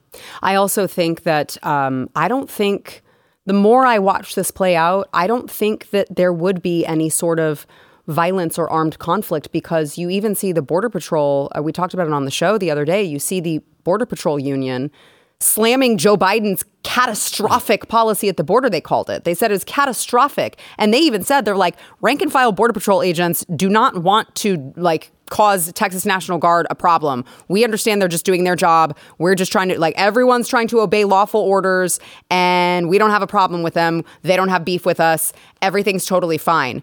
[0.42, 3.02] I also think that um, I don't think
[3.44, 7.08] the more I watch this play out, I don't think that there would be any
[7.08, 7.64] sort of
[8.08, 11.50] violence or armed conflict because you even see the Border Patrol.
[11.56, 13.02] Uh, we talked about it on the show the other day.
[13.02, 14.90] You see the Border Patrol Union
[15.38, 19.24] slamming Joe Biden's catastrophic policy at the border, they called it.
[19.24, 20.58] They said it was catastrophic.
[20.78, 24.34] And they even said they're like, rank and file Border Patrol agents do not want
[24.36, 27.24] to like cause Texas National Guard a problem.
[27.48, 28.96] We understand they're just doing their job.
[29.18, 33.22] We're just trying to, like, everyone's trying to obey lawful orders and we don't have
[33.22, 34.04] a problem with them.
[34.22, 35.32] They don't have beef with us.
[35.62, 36.82] Everything's totally fine.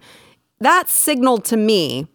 [0.60, 2.08] That signaled to me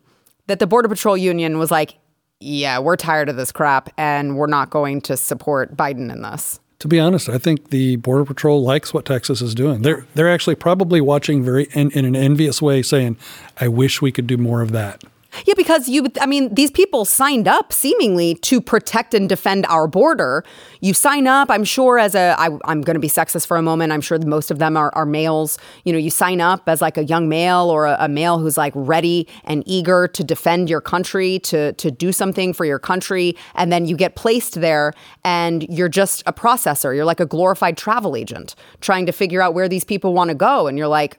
[0.46, 1.96] that the Border Patrol Union was like,
[2.40, 6.60] yeah, we're tired of this crap and we're not going to support Biden in this.
[6.80, 9.82] To be honest, I think the Border Patrol likes what Texas is doing.
[9.82, 13.16] They're they're actually probably watching very in, in an envious way, saying,
[13.60, 15.02] "I wish we could do more of that."
[15.44, 19.86] Yeah, because you, I mean, these people signed up seemingly to protect and defend our
[19.86, 20.44] border.
[20.80, 23.62] You sign up, I'm sure, as a, I, I'm going to be sexist for a
[23.62, 23.92] moment.
[23.92, 25.58] I'm sure most of them are, are males.
[25.84, 28.56] You know, you sign up as like a young male or a, a male who's
[28.56, 33.36] like ready and eager to defend your country, to, to do something for your country.
[33.54, 34.92] And then you get placed there
[35.24, 36.94] and you're just a processor.
[36.94, 40.34] You're like a glorified travel agent trying to figure out where these people want to
[40.34, 40.66] go.
[40.66, 41.18] And you're like,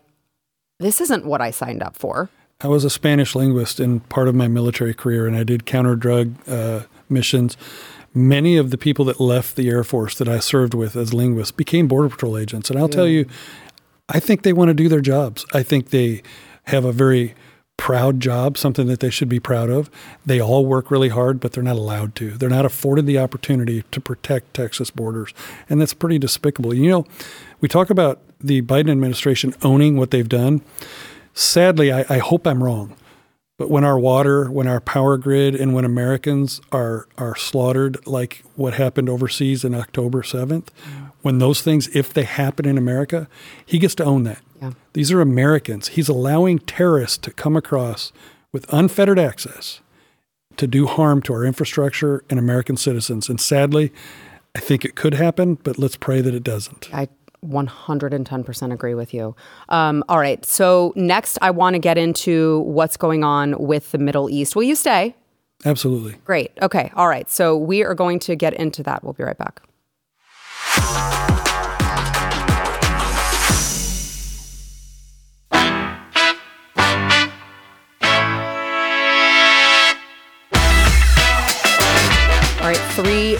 [0.79, 2.29] this isn't what I signed up for.
[2.61, 5.95] I was a Spanish linguist in part of my military career, and I did counter
[5.95, 7.55] drug uh, missions.
[8.13, 11.53] Many of the people that left the Air Force that I served with as linguists
[11.53, 12.69] became Border Patrol agents.
[12.69, 12.95] And I'll yeah.
[12.95, 13.27] tell you,
[14.09, 15.45] I think they want to do their jobs.
[15.53, 16.21] I think they
[16.65, 17.33] have a very
[17.77, 19.89] proud job, something that they should be proud of.
[20.25, 22.31] They all work really hard, but they're not allowed to.
[22.31, 25.33] They're not afforded the opportunity to protect Texas borders.
[25.69, 26.73] And that's pretty despicable.
[26.73, 27.05] You know,
[27.61, 30.61] we talk about the Biden administration owning what they've done
[31.39, 32.95] sadly, I, I hope I'm wrong.
[33.57, 38.41] But when our water, when our power grid, and when Americans are are slaughtered, like
[38.55, 40.71] what happened overseas in October seventh,
[41.23, 43.27] when those things, if they happen in America,
[43.65, 44.41] he gets to own that.
[44.61, 44.71] Yeah.
[44.93, 45.89] These are Americans.
[45.89, 48.13] He's allowing terrorists to come across
[48.53, 49.81] with unfettered access
[50.55, 53.27] to do harm to our infrastructure and American citizens.
[53.27, 53.91] And sadly,
[54.55, 56.89] I think it could happen, but let's pray that it doesn't.
[56.93, 57.09] I
[57.45, 59.35] 110% agree with you.
[59.69, 60.43] Um, all right.
[60.45, 64.55] So, next, I want to get into what's going on with the Middle East.
[64.55, 65.15] Will you stay?
[65.65, 66.15] Absolutely.
[66.25, 66.51] Great.
[66.61, 66.91] Okay.
[66.95, 67.29] All right.
[67.29, 69.03] So, we are going to get into that.
[69.03, 69.61] We'll be right back.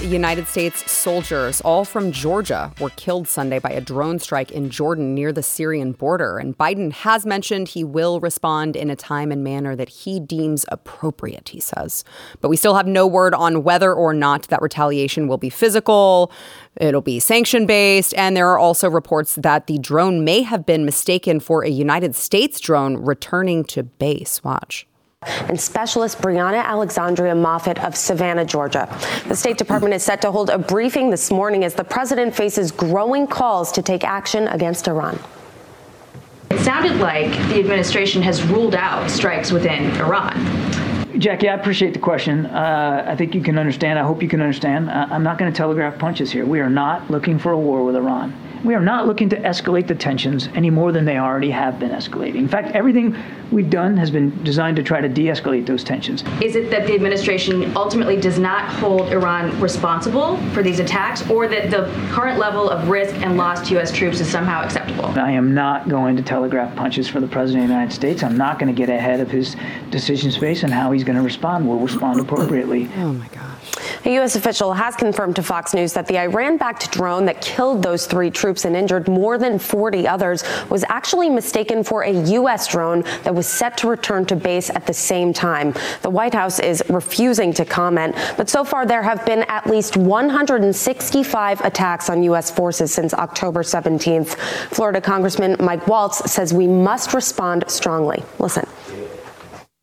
[0.08, 5.14] United States soldiers, all from Georgia, were killed Sunday by a drone strike in Jordan
[5.14, 6.38] near the Syrian border.
[6.38, 10.66] And Biden has mentioned he will respond in a time and manner that he deems
[10.70, 12.04] appropriate, he says.
[12.42, 16.32] But we still have no word on whether or not that retaliation will be physical,
[16.78, 18.14] it'll be sanction based.
[18.16, 22.16] And there are also reports that the drone may have been mistaken for a United
[22.16, 24.44] States drone returning to base.
[24.44, 24.89] Watch
[25.50, 28.88] and specialist Breonna Alexsondria Moffett of Savannah, Georgia.
[29.28, 32.72] The State Department is set to hold a briefing this morning as the president faces
[32.72, 35.20] growing calls to take action against Iran.
[36.52, 40.34] It sounded like the administration has ruled out strikes within Iran.
[41.20, 42.46] Jackie, I appreciate the question.
[42.46, 44.00] Uh, I think you can understand.
[44.00, 44.90] I hope you can understand.
[44.90, 46.46] Uh, I'm not going to telegraph punches here.
[46.46, 48.34] We are not looking for a war with Iran.
[48.64, 51.92] We are not looking to escalate the tensions any more than they already have been
[51.92, 52.36] escalating.
[52.36, 53.16] In fact, everything
[53.52, 56.24] we've done has been designed to try to de escalate those tensions.
[56.42, 61.48] Is it that the administration ultimately does not hold Iran responsible for these attacks, or
[61.48, 63.92] that the current level of risk and loss to U.S.
[63.92, 65.06] troops is somehow acceptable?
[65.06, 68.24] I am not going to telegraph punches for the President of the United States.
[68.24, 69.56] I'm not going to get ahead of his
[69.90, 71.68] decision space and how he's going to respond.
[71.68, 72.90] We'll respond appropriately.
[72.98, 73.49] Oh, my gosh.
[74.06, 74.36] A U.S.
[74.36, 78.32] official has confirmed to Fox News that the Iran backed drone that killed those three
[78.32, 82.68] troops and injured more than 40 others was actually mistaken for a U.S.
[82.68, 85.74] drone that was set to return to base at the same time.
[86.02, 89.98] The White House is refusing to comment, but so far there have been at least
[89.98, 92.52] 165 attacks on U.S.
[92.52, 94.38] forces since October 17th.
[94.70, 98.24] Florida Congressman Mike Waltz says we must respond strongly.
[98.40, 98.68] Listen.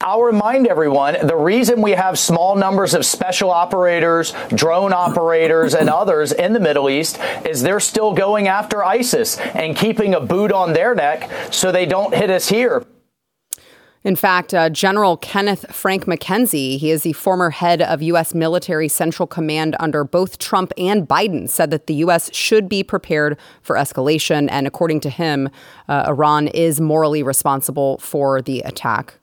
[0.07, 5.91] I'll remind everyone the reason we have small numbers of special operators, drone operators, and
[5.91, 10.53] others in the Middle East is they're still going after ISIS and keeping a boot
[10.53, 12.87] on their neck so they don't hit us here.
[14.05, 18.33] In fact, uh, General Kenneth Frank McKenzie, he is the former head of U.S.
[18.33, 22.33] military central command under both Trump and Biden, said that the U.S.
[22.33, 24.47] should be prepared for escalation.
[24.53, 25.51] And according to him,
[25.89, 29.19] uh, Iran is morally responsible for the attack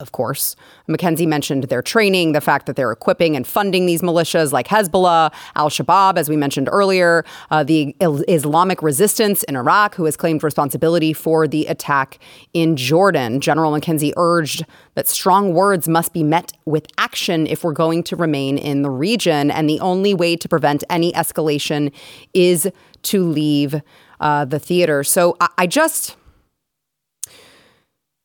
[0.00, 0.56] of course.
[0.88, 5.32] McKenzie mentioned their training, the fact that they're equipping and funding these militias like Hezbollah,
[5.54, 10.42] Al Shabaab, as we mentioned earlier, uh, the Islamic resistance in Iraq, who has claimed
[10.42, 12.18] responsibility for the attack
[12.54, 13.40] in Jordan.
[13.40, 18.16] General McKenzie urged that strong words must be met with action if we're going to
[18.16, 19.50] remain in the region.
[19.50, 21.92] And the only way to prevent any escalation
[22.34, 22.70] is
[23.02, 23.80] to leave
[24.20, 25.02] uh, the theater.
[25.04, 26.16] So I, I just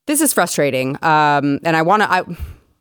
[0.06, 2.10] this is frustrating, um, and I want to.
[2.10, 2.22] I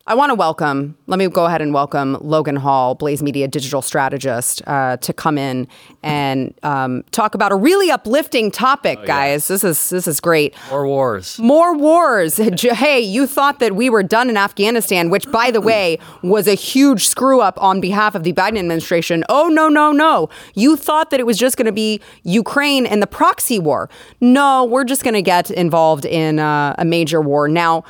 [0.07, 3.81] I want to welcome, let me go ahead and welcome Logan Hall, Blaze Media digital
[3.81, 5.67] strategist, uh, to come in
[6.03, 9.49] and um, talk about a really uplifting topic, oh, guys.
[9.49, 9.55] Yeah.
[9.55, 10.53] This is this is great.
[10.69, 11.39] More wars.
[11.39, 12.37] More wars.
[12.61, 16.53] hey, you thought that we were done in Afghanistan, which, by the way, was a
[16.53, 19.23] huge screw up on behalf of the Biden administration.
[19.27, 20.29] Oh, no, no, no.
[20.53, 23.89] You thought that it was just going to be Ukraine and the proxy war.
[24.21, 27.47] No, we're just going to get involved in uh, a major war.
[27.47, 27.83] Now,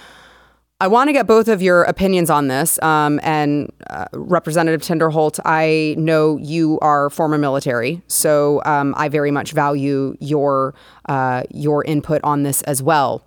[0.81, 2.81] I want to get both of your opinions on this.
[2.83, 9.31] Um, and uh, Representative Tinderholt, I know you are former military, so um, I very
[9.31, 10.73] much value your
[11.07, 13.23] uh, your input on this as well.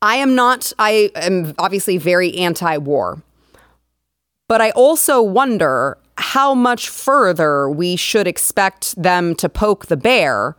[0.00, 0.72] I am not.
[0.80, 3.22] I am obviously very anti-war,
[4.48, 10.56] but I also wonder how much further we should expect them to poke the bear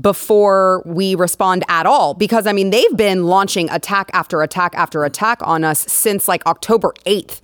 [0.00, 2.14] before we respond at all.
[2.14, 6.44] Because, I mean, they've been launching attack after attack after attack on us since like
[6.46, 7.40] October 8th.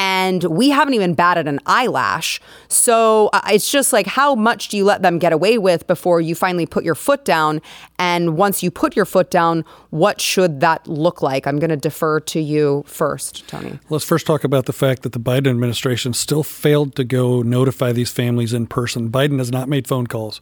[0.00, 2.40] And we haven't even batted an eyelash.
[2.68, 6.20] So uh, it's just like, how much do you let them get away with before
[6.20, 7.60] you finally put your foot down?
[7.98, 11.48] And once you put your foot down, what should that look like?
[11.48, 13.80] I'm going to defer to you first, Tony.
[13.90, 17.90] Let's first talk about the fact that the Biden administration still failed to go notify
[17.90, 19.10] these families in person.
[19.10, 20.40] Biden has not made phone calls.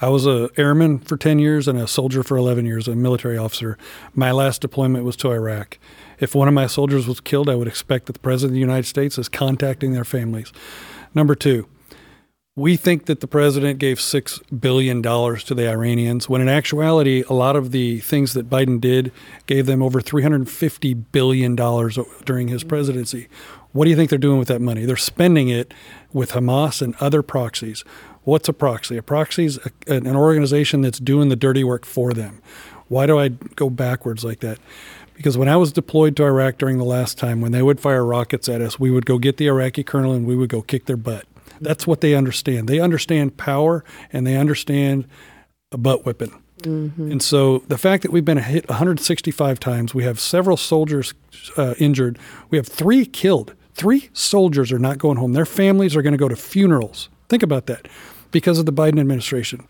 [0.00, 3.36] I was a airman for 10 years and a soldier for 11 years, a military
[3.36, 3.76] officer.
[4.14, 5.78] My last deployment was to Iraq.
[6.20, 8.60] If one of my soldiers was killed, I would expect that the President of the
[8.60, 10.52] United States is contacting their families.
[11.14, 11.68] Number two,
[12.58, 17.32] we think that the president gave $6 billion to the Iranians, when in actuality, a
[17.32, 19.12] lot of the things that Biden did
[19.46, 23.28] gave them over $350 billion during his presidency.
[23.70, 24.84] What do you think they're doing with that money?
[24.86, 25.72] They're spending it
[26.12, 27.84] with Hamas and other proxies.
[28.28, 28.98] What's a proxy?
[28.98, 32.42] A proxy is a, an organization that's doing the dirty work for them.
[32.88, 34.58] Why do I go backwards like that?
[35.14, 38.04] Because when I was deployed to Iraq during the last time, when they would fire
[38.04, 40.84] rockets at us, we would go get the Iraqi colonel and we would go kick
[40.84, 41.24] their butt.
[41.62, 42.68] That's what they understand.
[42.68, 45.08] They understand power and they understand
[45.72, 46.38] a butt whipping.
[46.58, 47.12] Mm-hmm.
[47.12, 51.14] And so the fact that we've been hit 165 times, we have several soldiers
[51.56, 52.18] uh, injured,
[52.50, 53.54] we have three killed.
[53.72, 55.32] Three soldiers are not going home.
[55.32, 57.08] Their families are going to go to funerals.
[57.30, 57.88] Think about that
[58.30, 59.66] because of the Biden administration.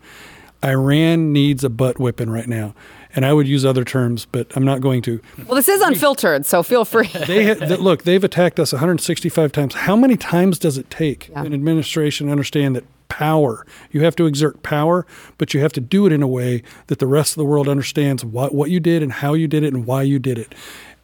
[0.63, 2.75] Iran needs a butt whipping right now.
[3.15, 5.19] And I would use other terms, but I'm not going to.
[5.47, 7.07] Well, this is unfiltered, so feel free.
[7.27, 9.73] they look, they've attacked us 165 times.
[9.73, 11.43] How many times does it take yeah.
[11.43, 15.05] an administration to understand that power, you have to exert power,
[15.37, 17.67] but you have to do it in a way that the rest of the world
[17.67, 20.55] understands what, what you did and how you did it and why you did it.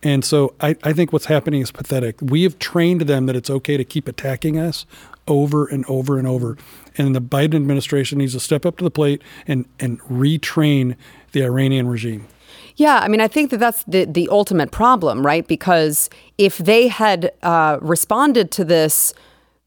[0.02, 2.22] And so I, I think what's happening is pathetic.
[2.22, 4.86] We have trained them that it's okay to keep attacking us
[5.28, 6.58] over and over and over.
[6.98, 10.96] And the Biden administration needs to step up to the plate and, and retrain
[11.32, 12.28] the Iranian regime.
[12.78, 15.48] Yeah, I mean, I think that that's the, the ultimate problem, right?
[15.48, 19.14] Because if they had uh, responded to this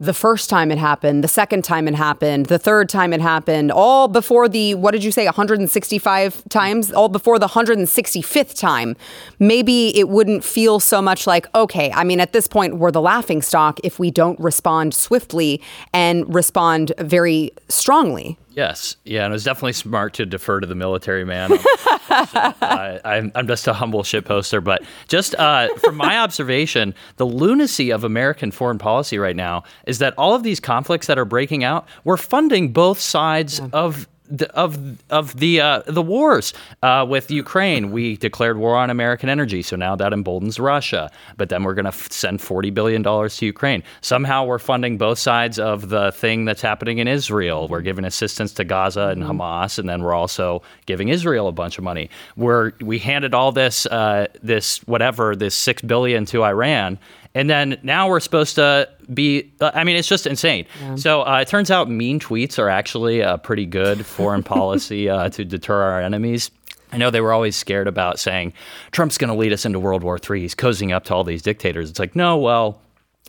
[0.01, 3.73] the first time it happened, the second time it happened, the third time it happened,
[3.73, 8.95] all before the, what did you say, 165 times, all before the 165th time,
[9.41, 13.01] maybe it wouldn't feel so much like, okay, I mean, at this point, we're the
[13.01, 15.61] laughing stock if we don't respond swiftly
[15.93, 18.39] and respond very strongly.
[18.51, 21.53] Yes, yeah, and it was definitely smart to defer to the military man.
[22.11, 27.27] uh, I'm, I'm just a humble shit poster, but just uh, from my observation, the
[27.27, 31.25] lunacy of American foreign policy right now is that all of these conflicts that are
[31.25, 33.69] breaking out, we're funding both sides yeah.
[33.73, 37.91] of the, of of the uh, the wars uh, with Ukraine.
[37.91, 41.11] We declared war on American energy, so now that emboldens Russia.
[41.37, 43.83] But then we're going to f- send forty billion dollars to Ukraine.
[44.01, 47.69] Somehow we're funding both sides of the thing that's happening in Israel.
[47.69, 49.41] We're giving assistance to Gaza and mm-hmm.
[49.41, 52.11] Hamas, and then we're also giving Israel a bunch of money.
[52.37, 56.99] We're we handed all this uh, this whatever this six billion to Iran,
[57.39, 60.67] and then now we're supposed to be, uh, I mean, it's just insane.
[60.81, 60.97] Yeah.
[60.97, 65.29] So uh, it turns out mean tweets are actually a pretty good foreign policy uh,
[65.29, 66.51] to deter our enemies.
[66.91, 68.55] I know they were always scared about saying
[68.91, 70.41] Trump's going to lead us into World War III.
[70.41, 71.91] He's cozying up to all these dictators.
[71.91, 72.81] It's like, no, well,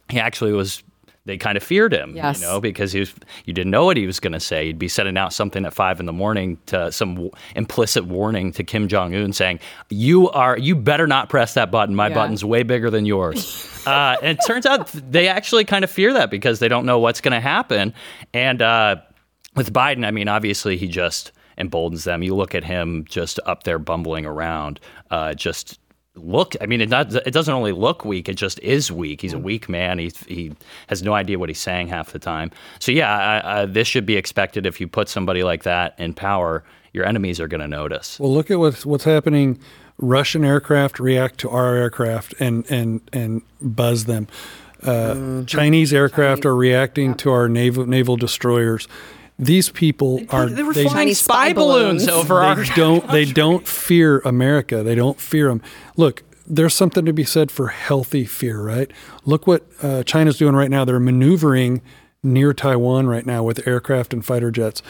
[0.10, 0.82] he actually was
[1.25, 2.39] they kind of feared him, yes.
[2.39, 3.13] you know, because he was
[3.45, 4.67] you didn't know what he was going to say.
[4.67, 8.51] He'd be sending out something at five in the morning to some w- implicit warning
[8.53, 11.95] to Kim Jong Un, saying, "You are you better not press that button.
[11.95, 12.15] My yeah.
[12.15, 16.13] button's way bigger than yours." uh, and it turns out they actually kind of fear
[16.13, 17.93] that because they don't know what's going to happen.
[18.34, 18.97] And uh,
[19.55, 22.23] with Biden, I mean, obviously he just emboldens them.
[22.23, 24.79] You look at him just up there bumbling around,
[25.12, 25.79] uh, just
[26.15, 29.22] look i mean it, not, it doesn't only look weak it just is weak.
[29.22, 30.00] He's a weak man.
[30.00, 30.52] He, he
[30.88, 32.52] has no idea what he's saying half the time.
[32.80, 34.65] So yeah I, I, this should be expected.
[34.65, 38.19] If you put somebody like that in power your enemies are going to notice.
[38.19, 39.60] Well look at what's, what's happening.
[39.98, 44.28] Russian aircraft react to our aircraft and and and buzz them.
[44.82, 45.43] Uh, mm-hmm.
[45.43, 46.45] chinese aircraft Chinese.
[46.45, 47.15] are reacting yeah.
[47.15, 48.88] to our naval naval destroyers
[49.39, 53.25] these people are they were they, flying spy balloons, balloons over they our don't they
[53.25, 54.84] don't fear America.
[54.84, 55.62] They don't fear them.
[55.95, 58.91] Look, there's something to be said for healthy fear, right?
[59.23, 60.84] Look what uh, China's doing right now.
[60.84, 61.82] They're maneuvering
[62.21, 64.82] near Taiwan right now with aircraft and fighter jets.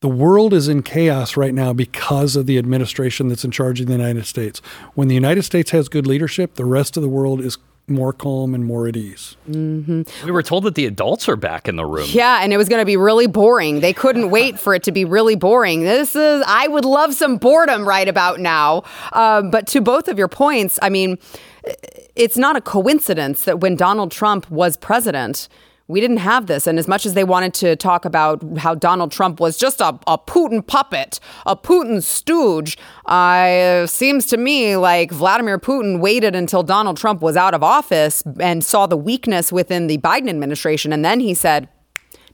[0.00, 3.86] The world is in chaos right now because of the administration that's in charge of
[3.86, 4.60] the United States.
[4.94, 8.54] When the United States has good leadership, the rest of the world is more calm
[8.54, 9.36] and more at ease.
[9.46, 12.08] We were told that the adults are back in the room.
[12.10, 13.80] Yeah, and it was going to be really boring.
[13.80, 15.82] They couldn't wait for it to be really boring.
[15.82, 18.82] This is, I would love some boredom right about now.
[19.12, 21.18] Um, but to both of your points, I mean,
[22.16, 25.48] it's not a coincidence that when Donald Trump was president,
[25.88, 26.66] we didn't have this.
[26.66, 29.98] And as much as they wanted to talk about how Donald Trump was just a,
[30.06, 32.76] a Putin puppet, a Putin stooge,
[33.06, 38.22] uh, seems to me like Vladimir Putin waited until Donald Trump was out of office
[38.40, 40.92] and saw the weakness within the Biden administration.
[40.92, 41.68] And then he said,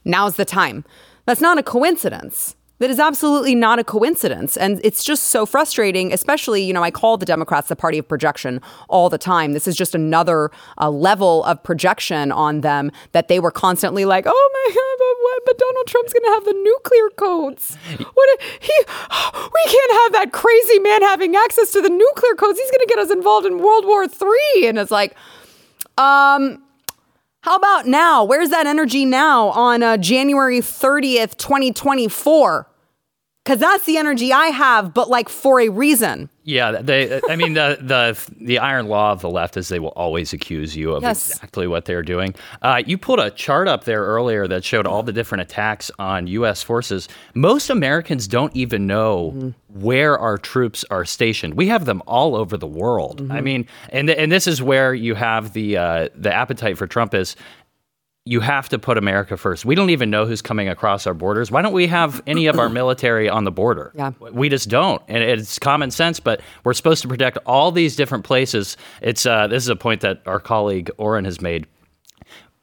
[0.05, 0.85] now's the time.
[1.27, 2.57] That's not a coincidence.
[2.83, 4.57] That is absolutely not a coincidence.
[4.57, 8.09] And it's just so frustrating, especially, you know, I call the Democrats the party of
[8.09, 9.53] projection all the time.
[9.53, 14.25] This is just another uh, level of projection on them that they were constantly like,
[14.27, 17.77] oh my God, but, but Donald Trump's going to have the nuclear codes.
[18.15, 18.75] What if he,
[19.55, 22.59] we can't have that crazy man having access to the nuclear codes.
[22.59, 24.67] He's going to get us involved in World War III.
[24.67, 25.15] And it's like,
[25.99, 26.61] um,
[27.43, 28.25] how about now?
[28.25, 32.71] Where's that energy now on uh, January 30th, 2024?
[33.45, 36.29] Because that's the energy I have, but like for a reason.
[36.45, 37.21] Yeah, they.
[37.29, 40.77] I mean, the the the iron law of the left is they will always accuse
[40.77, 41.31] you of Yes.
[41.31, 42.35] exactly what they're doing.
[42.63, 46.27] Uh, you pulled a chart up there earlier that showed all the different attacks on
[46.29, 46.63] U.S.
[46.63, 47.09] forces.
[47.35, 51.55] Most Americans don't even know where our troops are stationed.
[51.55, 53.27] We have them all over the world.
[53.31, 57.13] I mean, and and this is where you have the uh, the appetite for Trump
[57.15, 57.35] is
[58.25, 59.65] you have to put America first.
[59.65, 61.51] We don't even know who's coming across our borders.
[61.51, 63.93] Why don't we have any of our military on the border?
[63.95, 64.13] Yeah.
[64.21, 65.03] We just don't.
[65.09, 68.77] And it's common sense, but we're supposed to protect all these different places.
[69.01, 71.67] It's uh, this is a point that our colleague Auron has made.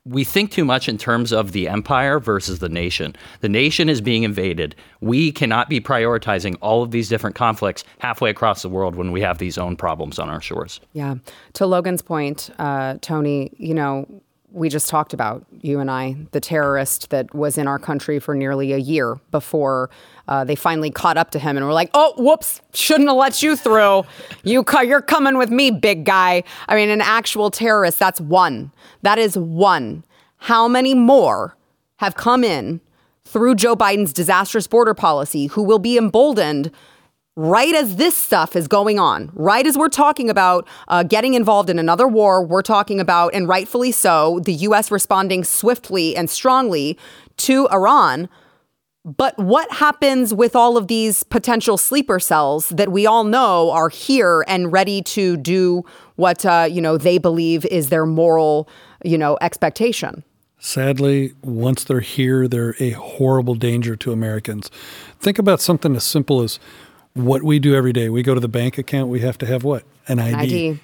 [0.06, 3.16] We think too much in terms of the empire versus the nation.
[3.42, 4.76] The nation is being invaded.
[5.02, 9.20] We cannot be prioritizing all of these different conflicts halfway across the world when we
[9.22, 10.80] have these own problems on our shores.
[10.94, 11.16] Yeah.
[11.54, 14.08] To Logan's point, uh, Tony, you know,
[14.52, 18.36] we just talked about you and I, the terrorist that was in our country for
[18.36, 19.90] nearly a year before
[20.28, 23.42] uh, they finally caught up to him and were like, "Oh, whoops, shouldn't have let
[23.42, 24.04] you through.
[24.44, 28.00] You, you're coming with me, big guy." I mean, an actual terrorist.
[28.00, 28.72] That's one.
[29.02, 30.04] That is one.
[30.38, 31.56] How many more
[31.98, 32.82] have come in
[33.26, 36.72] through Joe Biden's disastrous border policy who will be emboldened?
[37.40, 41.70] Right as this stuff is going on, right as we're talking about uh, getting involved
[41.70, 44.92] in another war, we're talking about, and rightfully so, the U.S.
[44.92, 46.98] responding swiftly and strongly
[47.38, 48.28] to Iran.
[49.06, 53.88] But what happens with all of these potential sleeper cells that we all know are
[53.88, 55.86] here and ready to do
[56.18, 58.68] what uh, you know they believe is their moral,
[59.06, 60.26] you know, expectation?
[60.62, 64.70] Sadly, once they're here, they're a horrible danger to Americans.
[65.22, 66.60] Think about something as simple as
[67.14, 68.10] what we do every day.
[68.10, 69.84] We go to the bank account, we have to have what?
[70.08, 70.36] An ID.
[70.36, 70.80] ID.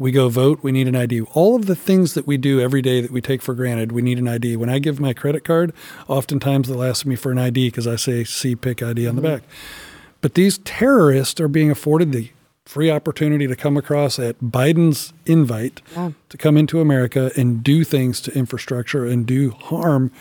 [0.00, 1.22] We go vote, we need an ID.
[1.34, 4.00] All of the things that we do every day that we take for granted, we
[4.00, 4.56] need an ID.
[4.56, 5.72] When I give my credit card,
[6.06, 9.22] oftentimes they'll ask me for an ID because I say see pick ID on the
[9.22, 9.34] mm-hmm.
[9.36, 9.42] back.
[10.20, 12.30] But these terrorists are being afforded the
[12.64, 15.80] free opportunity to come across at Biden's invite
[16.28, 20.12] to come into America and do things to infrastructure and do harm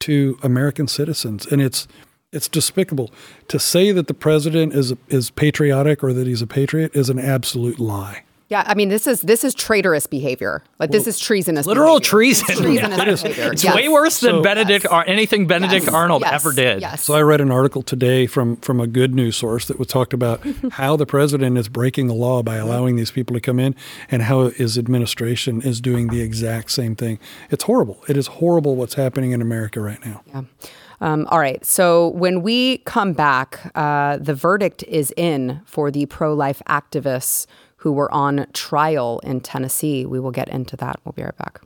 [0.00, 1.46] to American citizens.
[1.46, 1.86] And it's
[2.32, 3.10] it's despicable
[3.48, 7.18] to say that the president is is patriotic or that he's a patriot is an
[7.18, 8.24] absolute lie.
[8.48, 10.62] Yeah, I mean this is this is traitorous behavior.
[10.78, 11.66] Like this is treasonous.
[11.66, 12.10] Literal behavior.
[12.10, 12.46] treason.
[12.50, 13.52] It's treasonous behavior.
[13.52, 13.74] It's Yes.
[13.74, 14.92] way worse than So- Benedict Yes.
[14.92, 15.94] or anything Benedict Yes.
[15.94, 16.32] Arnold Yes.
[16.34, 16.82] ever did.
[16.82, 17.02] Yes.
[17.02, 20.12] So I read an article today from from a good news source that was talked
[20.12, 23.74] about how the president is breaking the law by allowing these people to come in
[24.10, 27.18] and how his administration is doing the exact same thing.
[27.50, 28.02] It's horrible.
[28.06, 30.20] It is horrible what's happening in America right now.
[30.34, 30.42] Yeah.
[31.02, 31.64] Um, all right.
[31.66, 37.46] So when we come back, uh, the verdict is in for the pro life activists
[37.78, 40.06] who were on trial in Tennessee.
[40.06, 41.00] We will get into that.
[41.04, 41.60] We'll be right back.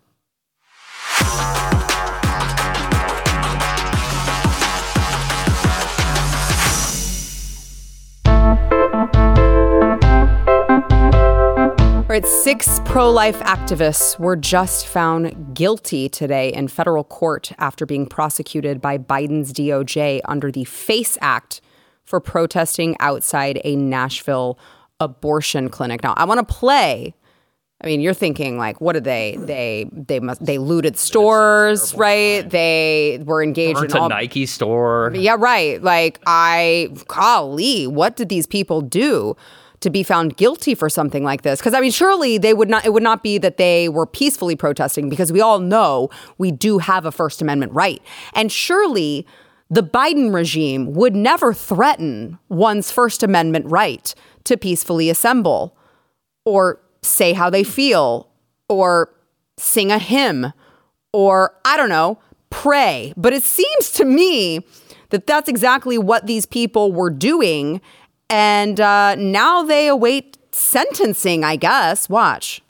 [12.23, 18.07] Right, six pro life activists were just found guilty today in federal court after being
[18.07, 21.61] prosecuted by Biden's DOJ under the FACE Act
[22.05, 24.59] for protesting outside a Nashville
[24.99, 26.03] abortion clinic.
[26.03, 27.14] Now, I want to play.
[27.83, 29.37] I mean, you're thinking like, what did they?
[29.39, 32.49] They they must they looted stores, right?
[32.49, 35.12] They were engaged Burnt in a all Nike store.
[35.14, 35.83] yeah, right.
[35.83, 39.37] Like I, golly, what did these people do
[39.87, 41.61] to be found guilty for something like this?
[41.61, 42.84] Because I mean, surely they would not.
[42.84, 46.78] It would not be that they were peacefully protesting, because we all know we do
[46.78, 48.03] have a First Amendment right,
[48.34, 49.26] and surely
[49.70, 54.14] The Biden regime would never threaten one's First Amendment right
[54.45, 55.76] to peacefully assemble
[56.45, 58.28] or say how they feel
[58.68, 59.12] or
[59.57, 60.53] sing a hymn
[61.12, 62.18] or, I don't know,
[62.51, 63.12] pray.
[63.16, 64.64] But it seems to me
[65.11, 67.80] that that's exactly what these people were doing.
[68.29, 72.09] And uh, now they await sentencing, I guess.
[72.09, 72.62] Watch.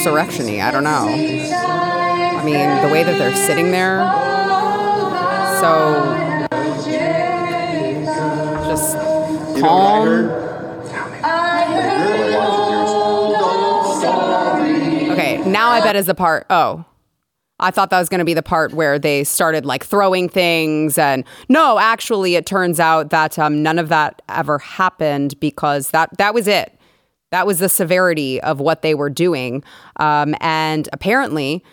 [0.00, 0.60] Insurrection-y.
[0.66, 1.08] I don't know.
[1.08, 3.98] I mean, the way that they're sitting there,
[5.60, 6.16] so
[8.66, 8.96] just
[9.60, 10.30] calm.
[15.10, 16.46] Okay, now I bet is the part.
[16.48, 16.82] Oh,
[17.58, 20.96] I thought that was going to be the part where they started like throwing things.
[20.96, 26.16] And no, actually, it turns out that um, none of that ever happened because that
[26.16, 26.79] that was it.
[27.30, 29.62] That was the severity of what they were doing.
[29.96, 31.64] Um, and apparently,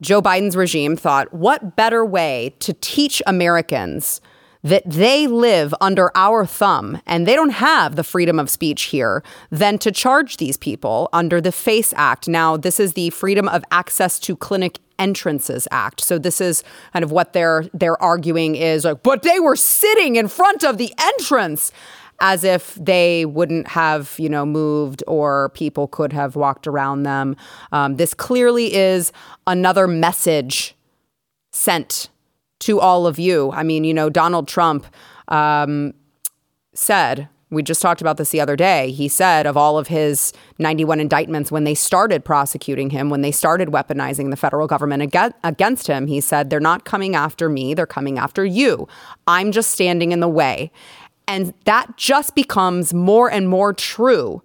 [0.00, 4.20] Joe Biden's regime thought, what better way to teach Americans
[4.62, 9.22] that they live under our thumb and they don't have the freedom of speech here
[9.50, 12.28] than to charge these people under the FACE Act.
[12.28, 16.02] Now, this is the Freedom of Access to Clinic Entrances Act.
[16.02, 16.62] So this is
[16.92, 20.76] kind of what they're they're arguing is like, but they were sitting in front of
[20.76, 21.72] the entrance
[22.20, 27.34] as if they wouldn't have, you know, moved or people could have walked around them.
[27.72, 29.12] Um, this clearly is
[29.46, 30.76] another message
[31.52, 32.10] sent
[32.60, 33.50] to all of you.
[33.52, 34.86] I mean, you know, Donald Trump
[35.28, 35.94] um,
[36.74, 38.92] said, we just talked about this the other day.
[38.92, 43.32] He said of all of his 91 indictments, when they started prosecuting him, when they
[43.32, 45.02] started weaponizing the federal government
[45.42, 48.86] against him, he said, they're not coming after me, they're coming after you.
[49.26, 50.70] I'm just standing in the way.
[51.30, 54.42] And that just becomes more and more true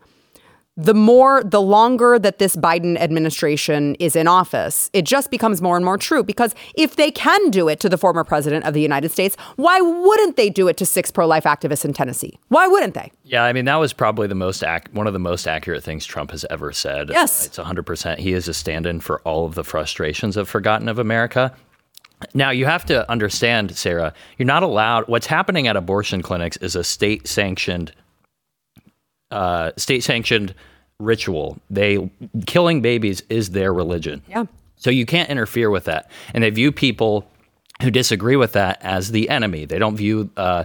[0.78, 5.78] the more, the longer that this Biden administration is in office, it just becomes more
[5.78, 6.22] and more true.
[6.22, 9.80] Because if they can do it to the former president of the United States, why
[9.80, 12.38] wouldn't they do it to six pro life activists in Tennessee?
[12.50, 13.12] Why wouldn't they?
[13.24, 16.06] Yeah, I mean, that was probably the most ac- one of the most accurate things
[16.06, 17.10] Trump has ever said.
[17.10, 17.46] Yes.
[17.46, 18.18] It's 100%.
[18.18, 21.56] He is a stand in for all of the frustrations of Forgotten of America.
[22.34, 26.76] Now, you have to understand, Sara, you're not allowed, what's happening at abortion clinics is
[26.76, 27.92] a state sanctioned,
[29.32, 30.54] uh, state sanctioned
[31.00, 31.60] ritual.
[31.70, 32.10] They,
[32.46, 34.22] killing babies is their religion.
[34.28, 34.46] Yeah.
[34.78, 36.10] So you can't interfere with that.
[36.34, 37.28] And they view people
[37.82, 39.66] who disagree with that as the enemy.
[39.66, 40.64] They don't view uh,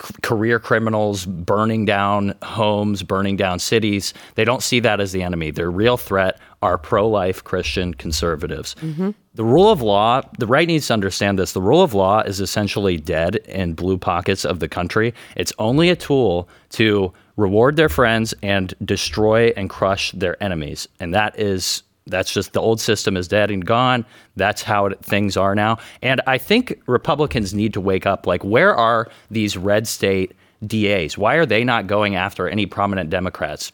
[0.00, 4.14] c- career criminals burning down homes, burning down cities.
[4.36, 5.50] They don't see that as the enemy.
[5.50, 8.74] Their real threat are pro life Christian conservatives.
[8.76, 9.10] Mm-hmm.
[9.34, 11.52] The rule of law, the right needs to understand this.
[11.52, 15.14] The rule of law is essentially dead in blue pockets of the country.
[15.36, 20.86] It's only a tool to reward their friends and destroy and crush their enemies.
[21.00, 24.04] And that is that's just the old system is dead and gone.
[24.36, 25.78] That's how it, things are now.
[26.02, 28.26] And I think Republicans need to wake up.
[28.26, 30.32] Like, where are these red state
[30.66, 31.16] DAs?
[31.16, 33.72] Why are they not going after any prominent Democrats?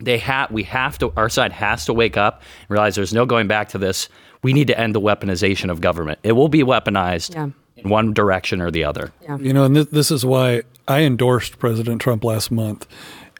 [0.00, 0.50] They have.
[0.50, 1.12] We have to.
[1.16, 4.08] Our side has to wake up and realize there's no going back to this.
[4.42, 6.18] We need to end the weaponization of government.
[6.22, 7.48] It will be weaponized Yeah.
[7.76, 9.12] in one direction or the other.
[9.40, 12.86] You know, and this, this is why I endorsed President Trump last month.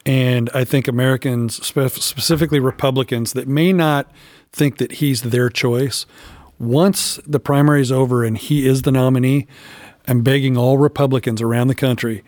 [0.07, 4.11] And I think Americans, spe- specifically Republicans, that may not
[4.52, 6.07] think that he's their choice,
[6.59, 9.46] once the primary is over and he is the nominee,
[10.09, 12.22] I'm begging all Republicans around the country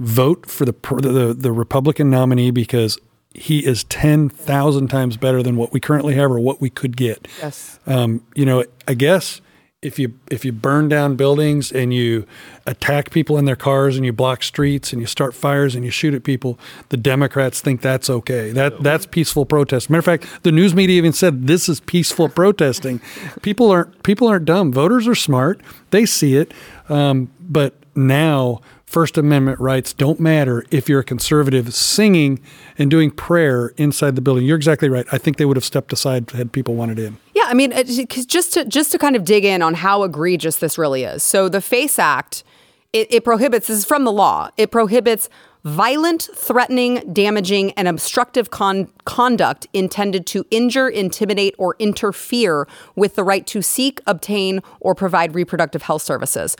[0.00, 2.98] vote for the pr- the, the Republican nominee because
[3.40, 7.28] he is 10,000 times better than what we currently have or what we could get.
[7.40, 7.78] Yes.
[7.86, 9.40] Um, you know, I guess
[9.80, 12.26] if you if you burn down buildings and you
[12.66, 15.90] attack people in their cars and you block streets and you start fires and you
[15.90, 16.58] shoot at people,
[16.88, 18.50] the Democrats think that's okay.
[18.50, 19.88] That that's peaceful protest.
[19.88, 23.00] Matter of fact, the news media even said this is peaceful protesting.
[23.42, 24.72] People aren't people aren't dumb.
[24.72, 25.60] Voters are smart.
[25.90, 26.52] They see it.
[26.88, 32.40] Um, but now First Amendment rights don't matter if you're a conservative singing
[32.78, 34.46] and doing prayer inside the building.
[34.46, 35.04] You're exactly right.
[35.12, 37.18] I think they would have stepped aside had people wanted in.
[37.34, 40.78] Yeah, I mean, just to just to kind of dig in on how egregious this
[40.78, 41.22] really is.
[41.22, 42.44] So the FACE Act,
[42.94, 43.66] it, it prohibits.
[43.66, 44.48] This is from the law.
[44.56, 45.28] It prohibits
[45.64, 52.66] violent, threatening, damaging, and obstructive con- conduct intended to injure, intimidate, or interfere
[52.96, 56.56] with the right to seek, obtain, or provide reproductive health services.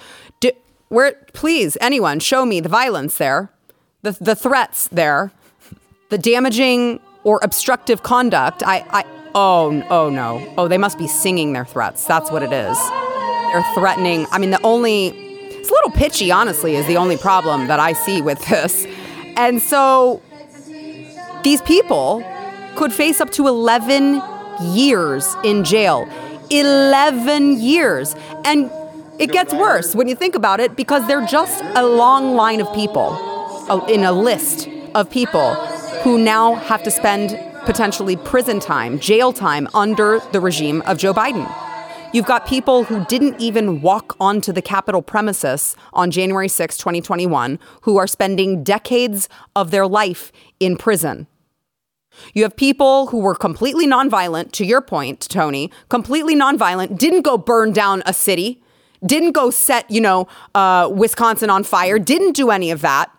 [0.88, 3.50] Where, please, anyone, show me the violence there,
[4.02, 5.32] the, the threats there,
[6.10, 8.62] the damaging or obstructive conduct.
[8.64, 10.54] I, I, oh, oh no.
[10.56, 12.06] Oh, they must be singing their threats.
[12.06, 12.78] That's what it is.
[13.52, 14.26] They're threatening.
[14.30, 15.28] I mean, the only
[15.68, 18.86] it's a little pitchy, honestly, is the only problem that I see with this.
[19.36, 20.22] And so
[21.42, 22.24] these people
[22.74, 24.22] could face up to 11
[24.62, 26.08] years in jail.
[26.50, 28.16] 11 years.
[28.46, 28.70] And
[29.18, 32.72] it gets worse when you think about it because they're just a long line of
[32.72, 33.16] people
[33.88, 35.54] in a list of people
[36.02, 41.12] who now have to spend potentially prison time, jail time under the regime of Joe
[41.12, 41.52] Biden.
[42.12, 47.58] You've got people who didn't even walk onto the Capitol premises on January 6, 2021,
[47.82, 51.26] who are spending decades of their life in prison.
[52.32, 57.36] You have people who were completely nonviolent, to your point, Tony, completely nonviolent, didn't go
[57.36, 58.62] burn down a city,
[59.04, 63.10] didn't go set, you know, uh, Wisconsin on fire, didn't do any of that.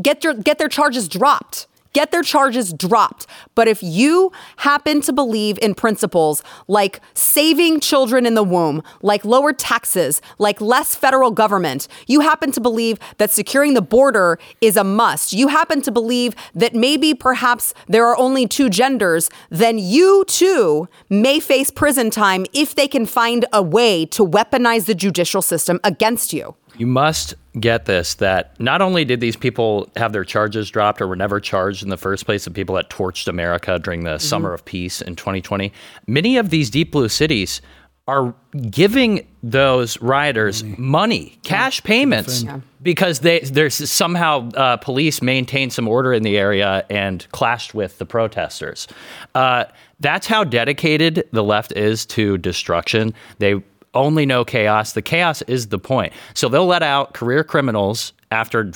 [0.00, 3.26] Get your get their charges dropped get their charges dropped.
[3.54, 9.24] But if you happen to believe in principles like saving children in the womb, like
[9.24, 14.76] lower taxes, like less federal government, you happen to believe that securing the border is
[14.76, 19.78] a must, you happen to believe that maybe perhaps there are only two genders, then
[19.78, 24.94] you too may face prison time if they can find a way to weaponize the
[24.94, 26.54] judicial system against you.
[26.78, 31.06] You must get this that not only did these people have their charges dropped or
[31.06, 34.18] were never charged in the first place, the people that torched America during the mm-hmm.
[34.18, 35.72] summer of peace in 2020,
[36.06, 37.60] many of these deep blue cities
[38.08, 38.34] are
[38.70, 41.86] giving those rioters money, money cash yeah.
[41.86, 42.60] payments yeah.
[42.82, 47.98] because they there's somehow uh, police maintained some order in the area and clashed with
[47.98, 48.88] the protesters.
[49.36, 49.64] Uh,
[50.00, 53.14] that's how dedicated the left is to destruction.
[53.38, 53.62] They
[53.94, 54.92] only know chaos.
[54.92, 56.12] The chaos is the point.
[56.34, 58.72] So they'll let out career criminals after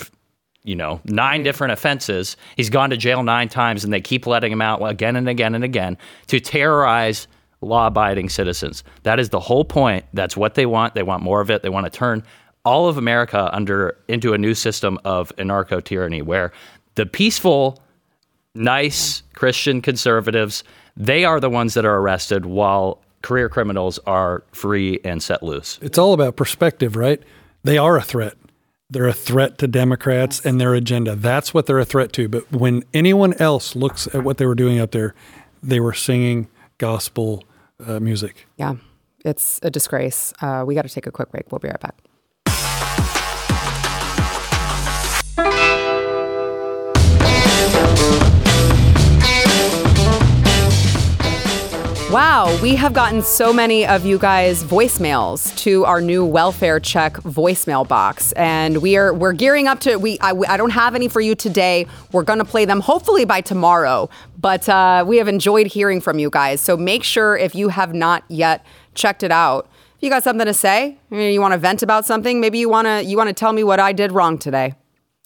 [0.67, 2.37] you know, nine different offenses.
[2.57, 5.55] He's gone to jail nine times, and they keep letting him out again and again
[5.55, 5.97] and again
[6.27, 7.29] to terrorize
[7.61, 8.83] law abiding citizens.
[9.05, 10.05] That is the whole point.
[10.13, 10.95] That's what they want.
[10.95, 11.63] They want more of it.
[11.63, 12.25] They want to turn
[12.65, 16.53] all of America under into a new system of anarcho tyranny where
[16.97, 17.81] the peaceful,
[18.57, 20.65] nice Christian conservatives,
[20.97, 25.79] they are the ones that are arrested while career criminals are free and set loose.
[25.83, 27.23] It's all about perspective, right?
[27.65, 28.35] They are a threat.
[28.89, 31.17] They're a threat to Democrats and their agenda.
[31.17, 32.29] That's what they're a threat to.
[32.29, 35.15] But when anyone else looks at what they were doing out there,
[35.63, 36.49] they were singing
[36.79, 37.45] gospel
[37.85, 38.47] uh, music.
[38.57, 38.77] Yeah,
[39.25, 40.33] it's a disgrace.
[40.41, 41.51] Uh, we got to take a quick break.
[41.51, 41.97] We'll be right back.
[52.13, 57.15] Wow, we have gotten so many of you guys voicemails to our new welfare check
[57.15, 59.97] voicemail box, and we are we're gearing up to.
[59.97, 61.89] We I, I don't have any for you today.
[62.13, 64.09] We're going to play them hopefully by tomorrow,
[64.41, 66.61] but uh, we have enjoyed hearing from you guys.
[66.61, 70.47] So make sure if you have not yet checked it out, if you got something
[70.47, 73.35] to say, you want to vent about something, maybe you want to you want to
[73.35, 74.75] tell me what I did wrong today.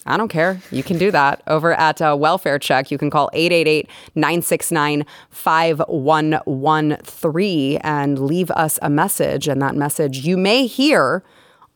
[0.06, 0.62] I don't care.
[0.70, 2.90] You can do that over at uh, Welfare Check.
[2.90, 9.46] You can call 888 969 5113 and leave us a message.
[9.46, 11.22] And that message you may hear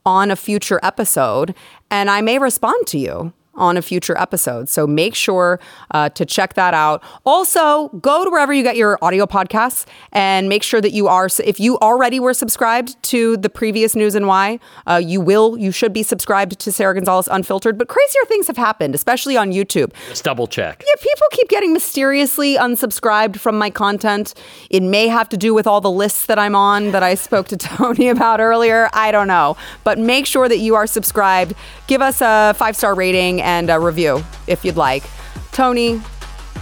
[0.06, 1.54] on a future episode,
[1.90, 4.68] and I may respond to you on a future episode.
[4.68, 7.02] So make sure uh, to check that out.
[7.24, 11.28] Also, go to wherever you get your audio podcasts and make sure that you are,
[11.44, 15.70] if you already were subscribed to the previous News and Why, uh, you will, you
[15.70, 17.78] should be subscribed to Sara Gonzales Unfiltered.
[17.78, 19.92] But crazier things have happened, especially on YouTube.
[20.08, 20.82] Just double check.
[20.86, 24.34] Yeah, people keep getting mysteriously unsubscribed from my content.
[24.70, 27.48] It may have to do with all the lists that I'm on that I spoke
[27.48, 28.88] to Tony about earlier.
[28.92, 29.56] I don't know.
[29.84, 31.54] But make sure that you are subscribed.
[31.86, 35.04] Give us a five star rating and a review if you'd like.
[35.52, 36.00] Tony,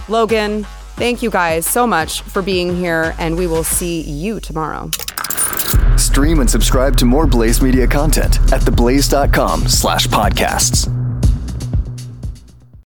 [0.07, 0.65] Logan,
[0.95, 4.91] thank you guys so much for being here, and we will see you tomorrow.
[5.97, 11.02] Stream and subscribe to more Blaze Media content at theblaze.com slash podcasts.